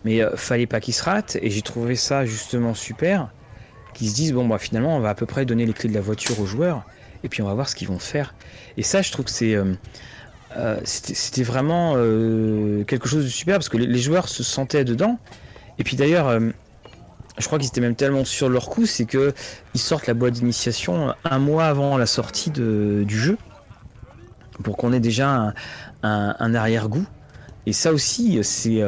[0.04, 1.36] Mais fallait pas qu'il se rate.
[1.42, 3.28] Et j'ai trouvé ça justement super
[3.98, 5.94] qui se disent bon bah finalement on va à peu près donner les clés de
[5.94, 6.84] la voiture aux joueurs
[7.24, 8.34] et puis on va voir ce qu'ils vont faire.
[8.76, 9.74] Et ça je trouve que c'est euh,
[10.56, 15.18] euh, c'était vraiment euh, quelque chose de super parce que les, joueurs se sentaient dedans.
[15.78, 16.40] Et puis d'ailleurs
[17.38, 19.34] je crois qu'ils étaient même tellement sur leur coup, c'est que
[19.74, 23.36] ils sortent la boîte d'initiation un mois avant la sortie du jeu
[24.62, 25.54] pour qu'on ait déjà
[26.02, 27.06] un, arrière-goût.
[27.66, 28.82] Et ça aussi, c'est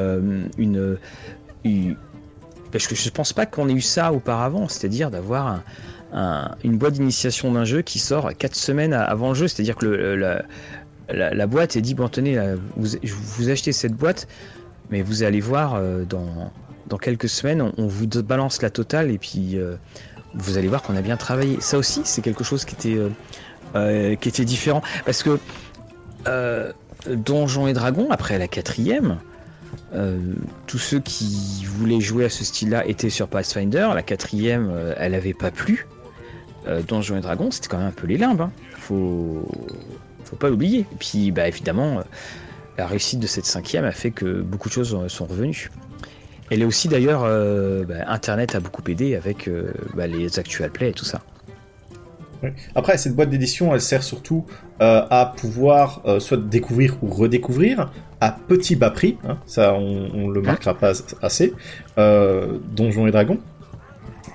[0.59, 0.99] une,
[2.71, 5.63] parce que je pense pas qu'on ait eu ça auparavant, c'est-à-dire d'avoir
[6.65, 9.87] une boîte d'initiation d'un jeu qui sort 4 semaines avant le jeu, c'est-à-dire que
[11.09, 12.37] la, boîte est dit bon tenez,
[12.77, 12.89] vous,
[13.37, 14.27] vous, achetez cette boîte,
[14.91, 19.57] mais vous allez voir euh, dans, quelques semaines, on, vous balance la totale et puis
[19.57, 19.77] euh,
[20.35, 21.61] vous allez voir qu'on a bien travaillé.
[21.61, 23.01] Ça aussi, c'est quelque chose qui était,
[23.77, 25.39] euh, qui était différent, parce que
[27.09, 29.19] Donjons et Dragons, après la quatrième,
[29.93, 30.19] euh,
[30.67, 33.91] tous ceux qui voulaient jouer à ce style-là étaient sur Pathfinder.
[33.95, 35.87] La quatrième, euh, elle avait pas plu.
[36.67, 38.41] Euh, Donjons et Dragons, c'était quand même un peu les limbes.
[38.41, 38.53] Hein.
[38.73, 39.49] Faut,
[40.25, 40.81] faut pas l'oublier.
[40.81, 42.03] Et puis, bah, évidemment,
[42.79, 45.71] la réussite de cette cinquième a fait que beaucoup de choses sont revenues.
[46.51, 47.23] Elle est aussi d'ailleurs,
[47.87, 49.49] bah, Internet a beaucoup aidé avec
[49.95, 51.23] bah, les actual play et tout ça.
[52.75, 54.47] Après, cette boîte d'édition, elle sert surtout
[54.79, 60.75] à pouvoir soit découvrir ou redécouvrir, à petit bas prix, hein, ça on, le marquera
[60.75, 61.55] pas assez,
[61.99, 63.41] euh, Donjons et Dragons,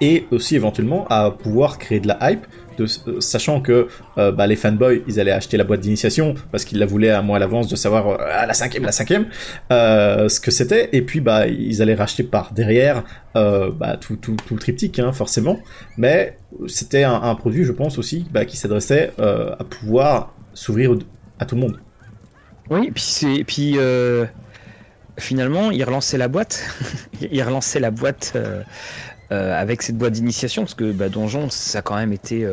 [0.01, 2.45] et aussi éventuellement à pouvoir créer de la hype,
[2.79, 6.79] euh, sachant que euh, bah, les fanboys ils allaient acheter la boîte d'initiation parce qu'ils
[6.79, 9.27] la voulaient à mois à l'avance de savoir à la cinquième, la cinquième,
[9.69, 13.03] ce que c'était, et puis bah ils allaient racheter par derrière
[13.33, 15.59] bah, tout, tout, tout, le triptyque hein, forcément,
[15.97, 20.95] mais c'était un, un, produit je pense aussi qui s'adressait à pouvoir s'ouvrir
[21.39, 21.79] à tout le monde.
[22.69, 24.25] Oui, puis c'est puis euh,
[25.17, 26.63] finalement il relançait la boîte,
[27.21, 28.33] il relançait la boîte
[29.31, 32.47] euh, euh, avec cette boîte d'initiation parce que bah, Donjon ça a quand même été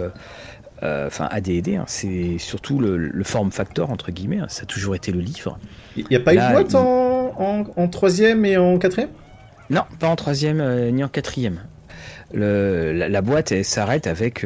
[0.83, 5.13] enfin AD&D, hein, c'est surtout le, form factor entre guillemets, hein, ça a toujours été
[5.13, 5.59] le livre.
[5.97, 9.11] Il n'y a pas eu de boîte en, troisième et en quatrième?
[9.71, 11.61] Non, pas en troisième ni en quatrième.
[12.33, 14.45] la, boîte s'arrête avec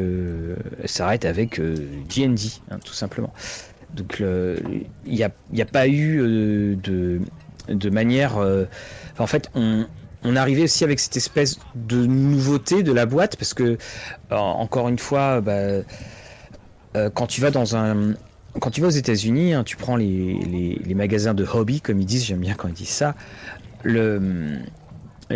[0.84, 3.32] s'arrête avec D&D hein, tout simplement.
[3.94, 4.22] Donc
[5.06, 7.20] il n'y a, a, pas eu euh, de,
[7.68, 8.38] de manière...
[8.38, 8.64] Euh,
[9.18, 9.86] en fait, on,
[10.26, 13.76] on arrivait aussi avec cette espèce de nouveauté de la boîte, parce que, euh,
[14.36, 15.82] encore une fois, bah,
[17.14, 18.14] quand tu vas dans un...
[18.58, 22.00] Quand tu vas aux États-Unis, hein, tu prends les, les, les, magasins de hobby, comme
[22.00, 23.14] ils disent, j'aime bien quand ils disent ça.
[23.82, 24.58] Le,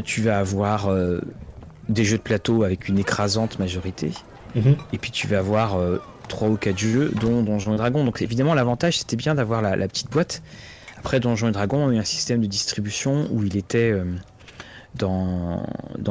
[0.05, 0.88] tu vas avoir
[1.91, 4.12] des jeux de plateau avec une écrasante majorité.
[4.55, 4.76] Mhm.
[4.95, 5.76] Et puis tu vas avoir
[6.30, 8.05] 3 ou 4 jeux, dont Donjons et Dragons.
[8.05, 10.43] Donc évidemment, l'avantage, c'était bien d'avoir la, petite boîte.
[10.99, 14.05] Après, Donjons et Dragons a eu un système de distribution où il était euh,
[14.95, 15.64] dans,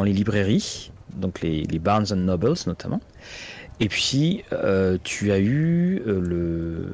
[0.04, 3.02] les librairies, donc les, Barnes and Nobles notamment.
[3.80, 6.90] Et puis, euh, tu as eu euh, le...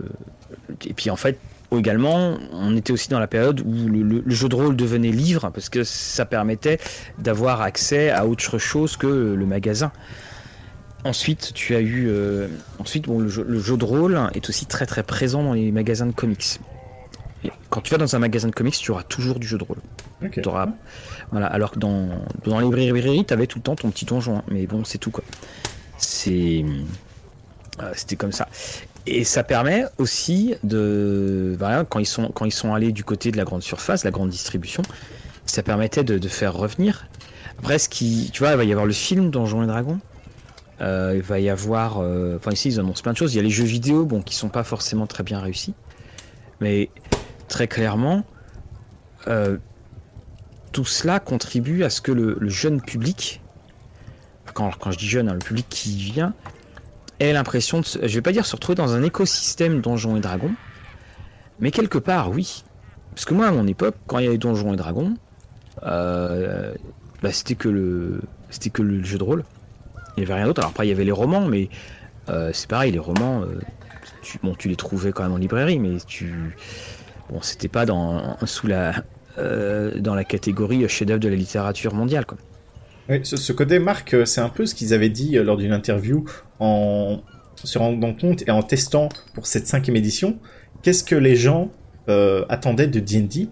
[0.85, 1.39] Et puis en fait,
[1.71, 5.69] également, on était aussi dans la période où le, jeu de rôle devenait livre, parce
[5.69, 6.79] que ça permettait
[7.17, 9.91] d'avoir accès à autre chose que le magasin.
[11.03, 12.07] Ensuite, tu as eu.
[12.09, 12.47] Euh,
[12.79, 16.13] ensuite, bon, le jeu, de rôle est aussi très très présent dans les magasins de
[16.13, 16.59] comics.
[17.75, 19.79] Quand tu vas dans un magasin de comics, tu auras toujours du jeu de rôle.
[21.29, 22.07] voilà, alors que dans,
[22.45, 24.37] dans les librairies, tu avais tout le temps ton petit donjon.
[24.37, 24.43] Hein.
[24.47, 25.25] Mais bon, c'est tout quoi.
[25.97, 26.63] C'est.
[27.81, 28.47] Euh, c'était comme ça.
[29.05, 31.53] Et ça permet aussi de.
[31.59, 34.11] Voilà, quand, ils sont, quand ils sont allés du côté de la grande surface, la
[34.11, 34.81] grande distribution,
[35.45, 37.07] ça permettait de, de faire revenir
[37.59, 39.99] Après, ce qui, tu vois, il va y avoir le film Donjons et Dragons.
[40.79, 43.33] Euh, il va y avoir, euh, enfin ici ils annoncent plein de choses.
[43.33, 45.73] Il y a les jeux vidéo, bon, qui sont pas forcément très bien réussis,
[46.61, 46.89] mais
[47.55, 48.25] très clairement,
[49.29, 49.55] euh,
[50.73, 53.41] tout cela contribue à ce que le, jeune public,
[54.53, 56.33] quand, quand, je dis jeune, hein, le public qui vient,
[57.21, 60.53] ait l'impression de, je vais pas dire se retrouver dans un écosystème Donjons et Dragons,
[61.61, 62.65] mais quelque part, oui.
[63.11, 65.15] Parce que moi, à mon époque, quand il y avait Donjons et Dragons,
[65.81, 69.45] bah, c'était que le, c'était que le jeu de rôle.
[70.17, 70.59] Il n'y avait rien d'autre.
[70.59, 71.69] Alors après, il y avait les romans, mais
[72.27, 73.61] euh, c'est pareil, les romans, euh,
[74.43, 76.57] bon, tu les trouvais quand même en librairie, mais tu,
[77.29, 79.03] bon, c'était pas dans sous la
[79.37, 82.37] euh, dans la catégorie chef-d'œuvre de la littérature mondiale, quoi.
[83.07, 86.25] Oui, ce, côté, Marc, c'est un peu ce qu'ils avaient dit lors d'une interview
[86.59, 87.21] en
[87.55, 90.39] se rendant compte et en testant pour cette cinquième édition.
[90.81, 91.69] Qu'est-ce que les gens
[92.07, 93.49] attendaient de D&D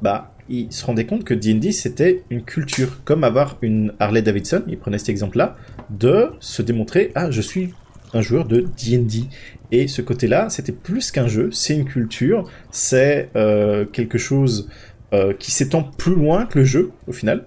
[0.00, 4.62] Bah, ils se rendaient compte que D&D c'était une culture, comme avoir une Harley Davidson,
[4.68, 5.56] ils prenaient cet exemple-là,
[5.90, 7.74] de se démontrer ah je suis
[8.12, 9.24] un joueur de D&D
[9.72, 14.68] et ce côté-là c'était plus qu'un jeu, c'est une culture, c'est euh, quelque chose
[15.12, 17.44] euh, qui s'étend plus loin que le jeu au final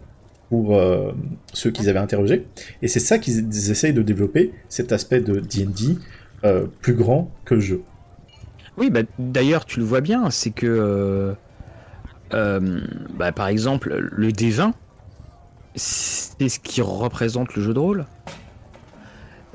[0.50, 1.12] pour euh,
[1.54, 2.46] ceux qu'ils avaient interrogés
[2.82, 5.98] et c'est ça qu'ils essayent de développer cet aspect de D&D
[6.82, 7.82] plus grand que le jeu.
[8.78, 11.36] Oui, bah, d'ailleurs tu le vois bien, c'est que
[12.32, 14.72] bah, par exemple, le D20,
[15.76, 18.06] c'est ce qui représente le jeu de rôle.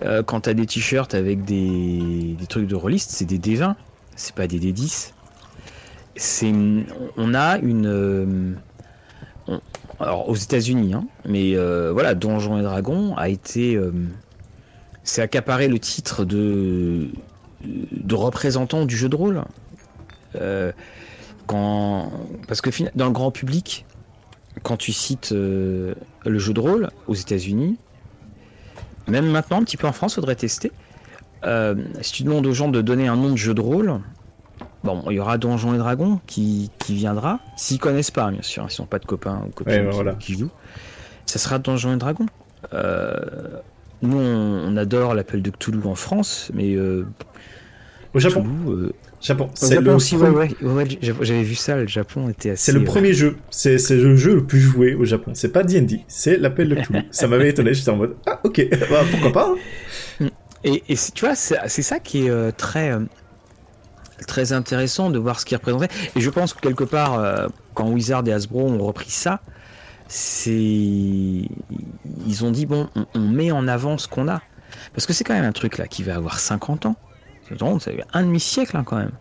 [0.03, 3.74] Euh, quand t'as des t-shirts avec des, trucs de rôliste, c'est des D20,
[4.16, 5.12] c'est pas des D10.
[6.16, 6.53] C'est,
[7.16, 7.86] on a une.
[7.86, 8.55] Euh,
[10.01, 11.55] alors aux États-Unis, hein, mais
[11.92, 13.78] voilà, Donjons et Dragons a été.
[15.03, 17.09] c'est accaparé le titre de,
[18.12, 19.45] représentant du jeu de rôle.
[21.47, 23.86] Parce que dans le grand public,
[24.62, 27.78] quand tu cites euh, le jeu de rôle aux États-Unis,
[29.09, 30.72] même maintenant, un petit peu en France, faudrait tester.
[31.44, 34.00] Euh, si tu demandes aux gens de donner un nom de jeu de rôle,
[34.82, 37.40] bon, il y aura Donjons et Dragons qui, qui viendra.
[37.57, 40.50] S'ils connaissent pas, bien sûr, s'ils n'ont pas de copains ou copines qui, jouent,
[41.26, 42.26] ça sera Donjons et Dragons.
[42.72, 43.14] Euh,
[44.02, 48.46] nous, on, adore l'appel de Cthulhu en France, mais au Japon.
[49.25, 49.49] Japon.
[49.55, 50.29] C'est le aussi, ouais,
[50.61, 52.72] ouais, j'avais vu ça, le Japon était assez.
[52.72, 55.31] C'est le premier jeu, c'est le jeu le plus joué au Japon.
[55.35, 57.01] C'est pas D&D, c'est l'appel de Cthulhu.
[57.11, 59.55] ça m'avait étonné, j'étais en mode ah ok, bah, pourquoi pas.
[60.20, 60.29] Hein.
[60.62, 63.01] Et, et tu vois, c'est ça qui est euh, très euh,
[64.27, 65.89] très intéressant de voir ce qu'il représentait.
[66.16, 69.41] Et je pense que quelque part, euh, quand Wizard et Hasbro ont repris ça,
[70.07, 71.49] c'est ils
[72.43, 74.43] ont dit bon, on, on met en avant ce qu'on a.
[74.93, 76.97] Parce que c'est quand même un truc là qui va avoir 50 ans.
[77.49, 77.62] C'est
[78.12, 79.12] un demi-siècle hein, quand même.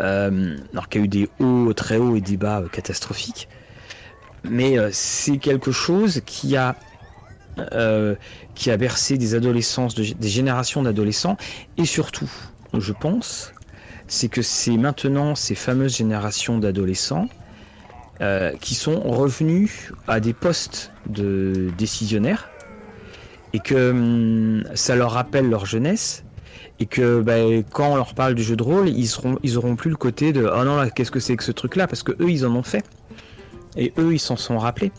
[0.00, 3.48] Euh, alors qu'il y a eu des hauts, très hauts et des bas euh, catastrophiques.
[4.44, 6.76] Mais euh, c'est quelque chose qui a,
[8.54, 11.38] qui a bercé des des générations d'adolescents.
[11.78, 12.30] Et surtout,
[12.74, 13.52] je pense,
[14.08, 17.28] c'est que c'est maintenant ces fameuses générations d'adolescents
[18.60, 22.50] qui sont revenus à des postes de décisionnaires
[23.52, 26.24] et que hum, ça leur rappelle leur jeunesse
[26.78, 27.36] et que bah,
[27.72, 30.64] quand on leur parle du jeu de rôle, ils auront plus le côté de oh
[30.64, 32.62] non là qu'est-ce que c'est que ce truc là parce que eux ils en ont
[32.62, 32.84] fait
[33.76, 34.92] et eux ils s'en sont rappelés.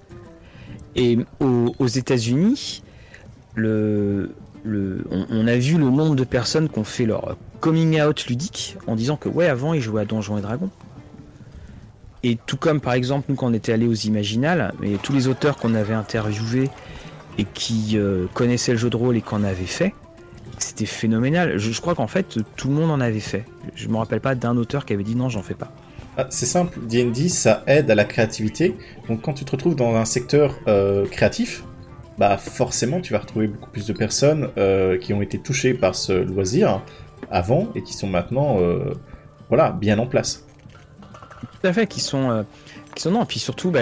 [0.95, 2.81] Et aux, États-Unis,
[3.55, 4.27] on,
[4.65, 9.15] a vu le nombre de personnes qui ont fait leur coming out ludique en disant
[9.15, 10.71] que ouais avant ils jouaient à Donjons et Dragons.
[12.23, 15.57] Et tout comme par exemple nous quand on était allé aux Imaginales, tous les auteurs
[15.57, 16.71] qu'on avait interviewés
[17.37, 19.93] et qui euh, connaissaient le jeu de rôle et qu'on avait fait,
[20.57, 21.57] c'était phénoménal.
[21.57, 23.45] Je, crois qu'en fait, tout le monde en avait fait.
[23.75, 25.71] Je me rappelle pas d'un auteur qui avait dit non, j'en fais pas.
[26.17, 28.75] Ah, c'est simple, D&D, ça aide à la créativité.
[29.07, 31.63] Donc quand tu te retrouves dans un secteur euh, créatif,
[32.17, 35.93] bah forcément tu vas retrouver beaucoup plus de personnes euh, qui ont été touchées par
[35.93, 36.81] ce loisir
[37.29, 38.95] avant et qui sont maintenant euh,
[39.49, 40.43] voilà bien en place.
[41.39, 42.43] Tout à fait, qui sont
[43.05, 43.79] et puis surtout, bah,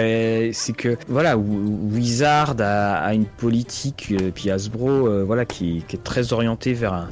[0.52, 6.32] c'est que voilà, Wizard a, une politique, euh, puis Hasbro, euh, voilà, qui, est très
[6.32, 7.08] orientée vers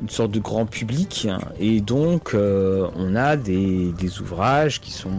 [0.00, 1.28] une sorte de grand public,
[1.58, 5.10] et donc euh, on a des, ouvrages qui sont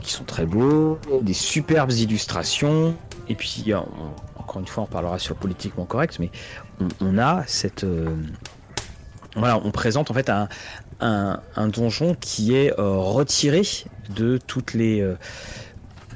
[0.00, 2.94] qui sont très beaux, des superbes illustrations,
[3.28, 3.72] et puis
[4.36, 6.30] encore une fois, on parlera sur politiquement correct, mais
[7.02, 7.84] on, a cette
[9.36, 10.48] voilà, on présente en fait un,
[11.00, 13.62] un, donjon qui est retiré
[14.14, 15.16] de toutes les euh,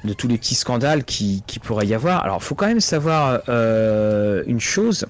[0.05, 2.25] de tous les petits scandales qui, qui pourrait y avoir.
[2.25, 5.07] Alors, faut quand même savoir euh, une chose,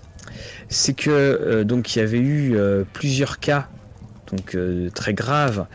[0.69, 2.57] c'est que euh, donc il y avait eu
[2.93, 3.69] plusieurs cas
[4.33, 4.57] donc
[4.95, 5.67] très graves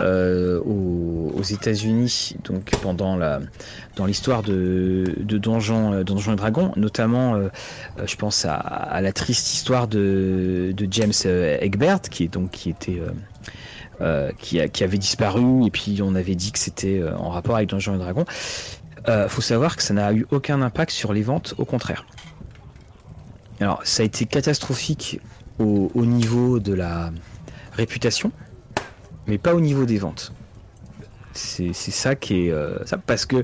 [0.00, 3.40] euh, aux, États-Unis, donc pendant la
[3.96, 7.38] dans l'histoire de, de Donjons, euh, Donjons et Dragons, notamment,
[8.04, 11.12] je pense à, la triste histoire de, de James
[11.60, 13.00] Egbert, qui est donc qui était
[14.38, 17.94] qui, qui, avait disparu et puis on avait dit que c'était en rapport avec Donjons
[17.94, 18.24] et Dragons.
[19.28, 22.06] faut savoir que ça n'a eu aucun impact sur les ventes, au contraire.
[23.60, 25.20] Alors, ça a été catastrophique
[25.58, 27.12] au, niveau de la
[27.72, 28.32] réputation,
[29.26, 30.32] mais pas au niveau des ventes.
[31.34, 33.42] C'est ça qui est euh, ça parce que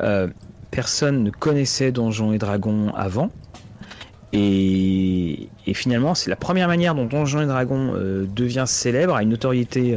[0.00, 0.28] euh,
[0.70, 3.30] personne ne connaissait Donjons et Dragons avant.
[4.34, 9.30] Et, finalement, c'est la première manière dont Donjons et Dragons euh, devient célèbre, à une
[9.30, 9.96] notoriété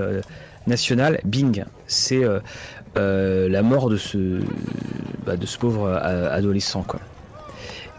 [0.68, 1.20] nationale.
[1.26, 2.24] Bing, c'est
[2.96, 4.40] la mort de ce,
[5.26, 6.84] bah, de ce pauvre adolescent.
[6.84, 7.00] Quoi.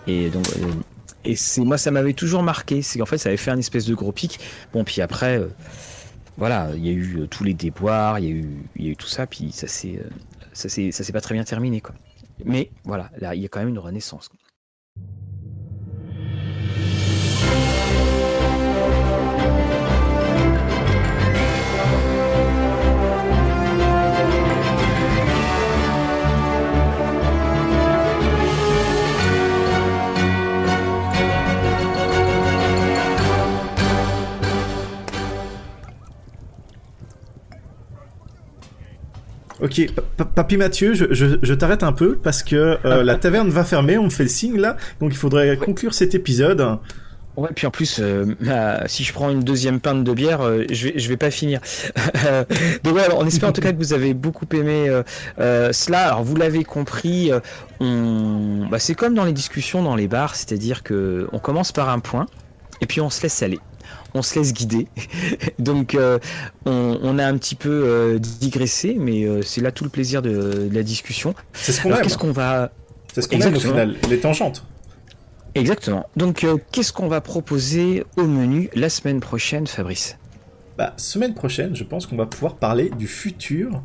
[0.06, 0.46] Et donc,
[1.24, 2.82] et c'est moi, ça m'avait toujours marqué.
[2.82, 4.38] C'est qu'en fait, ça avait fait un espèce de gros pic.
[4.72, 5.40] Bon, puis après,
[6.36, 8.88] voilà, il y a eu euh, tous les déboires, il y a eu, il y
[8.88, 10.08] a eu tout ça, puis ça s'est, euh,
[10.52, 11.94] ça s'est, ça s'est pas très bien terminé, quoi.
[12.44, 14.28] Mais voilà, là, il y a quand même une renaissance.
[39.66, 39.80] Ok,
[40.36, 44.10] Papy Mathieu, je, t'arrête un peu parce que euh, la taverne va fermer, on me
[44.10, 46.78] fait le signe là, donc il faudrait conclure cet épisode.
[47.36, 48.26] Ouais, puis en plus, euh,
[48.86, 51.58] si je prends une deuxième pinte de bière, euh, je, vais, je vais pas finir.
[52.84, 54.88] donc voilà, on espère en tout cas que vous avez beaucoup aimé
[55.36, 56.06] cela.
[56.06, 57.32] Alors vous l'avez compris,
[57.80, 58.68] on...
[58.70, 61.98] bah, c'est comme dans les discussions dans les bars, c'est-à-dire que on commence par un
[61.98, 62.26] point
[62.80, 63.58] et puis on se laisse aller
[64.14, 64.88] on se laisse guider.
[65.58, 66.18] Donc euh,
[66.64, 70.68] on, a un petit peu euh, digressé, mais euh, c'est là tout le plaisir de,
[70.72, 71.34] la discussion.
[71.52, 72.02] C'est ce qu'on aime.
[72.02, 72.72] Qu'est-ce qu'on va
[73.12, 74.64] C'est ce qu'on aime au final, les tangentes.
[75.54, 76.06] Exactement.
[76.16, 80.18] Donc qu'est-ce qu'on va proposer au menu la semaine prochaine, Fabrice?
[80.76, 83.82] Bah semaine prochaine, je pense qu'on va pouvoir parler du futur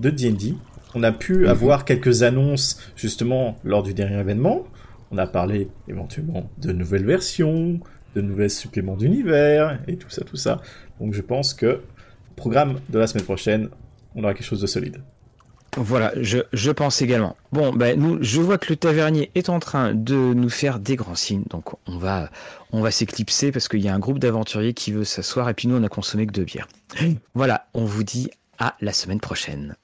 [0.00, 0.54] de D&D.
[0.94, 1.48] On a pu mhm.
[1.48, 4.64] avoir quelques annonces justement lors du dernier événement.
[5.12, 7.80] On a parlé éventuellement de nouvelles versions,
[8.14, 10.60] de nouvelles suppléments d'univers et tout ça, tout ça.
[11.00, 11.80] Donc je pense que
[12.36, 13.68] programme de la semaine prochaine,
[14.14, 15.02] on aura quelque chose de solide.
[15.76, 17.34] Voilà, je, je pense également.
[17.50, 20.96] Bon, ben nous, je vois que le tavernier est en train de nous faire des
[20.96, 22.30] grands signes, donc on va,
[22.72, 25.68] on va s'éclipser parce qu'il y a un groupe d'aventuriers qui veut s'asseoir et puis
[25.68, 26.68] nous on a consommé que deux bières.
[27.34, 29.74] Voilà, on vous dit à la semaine prochaine.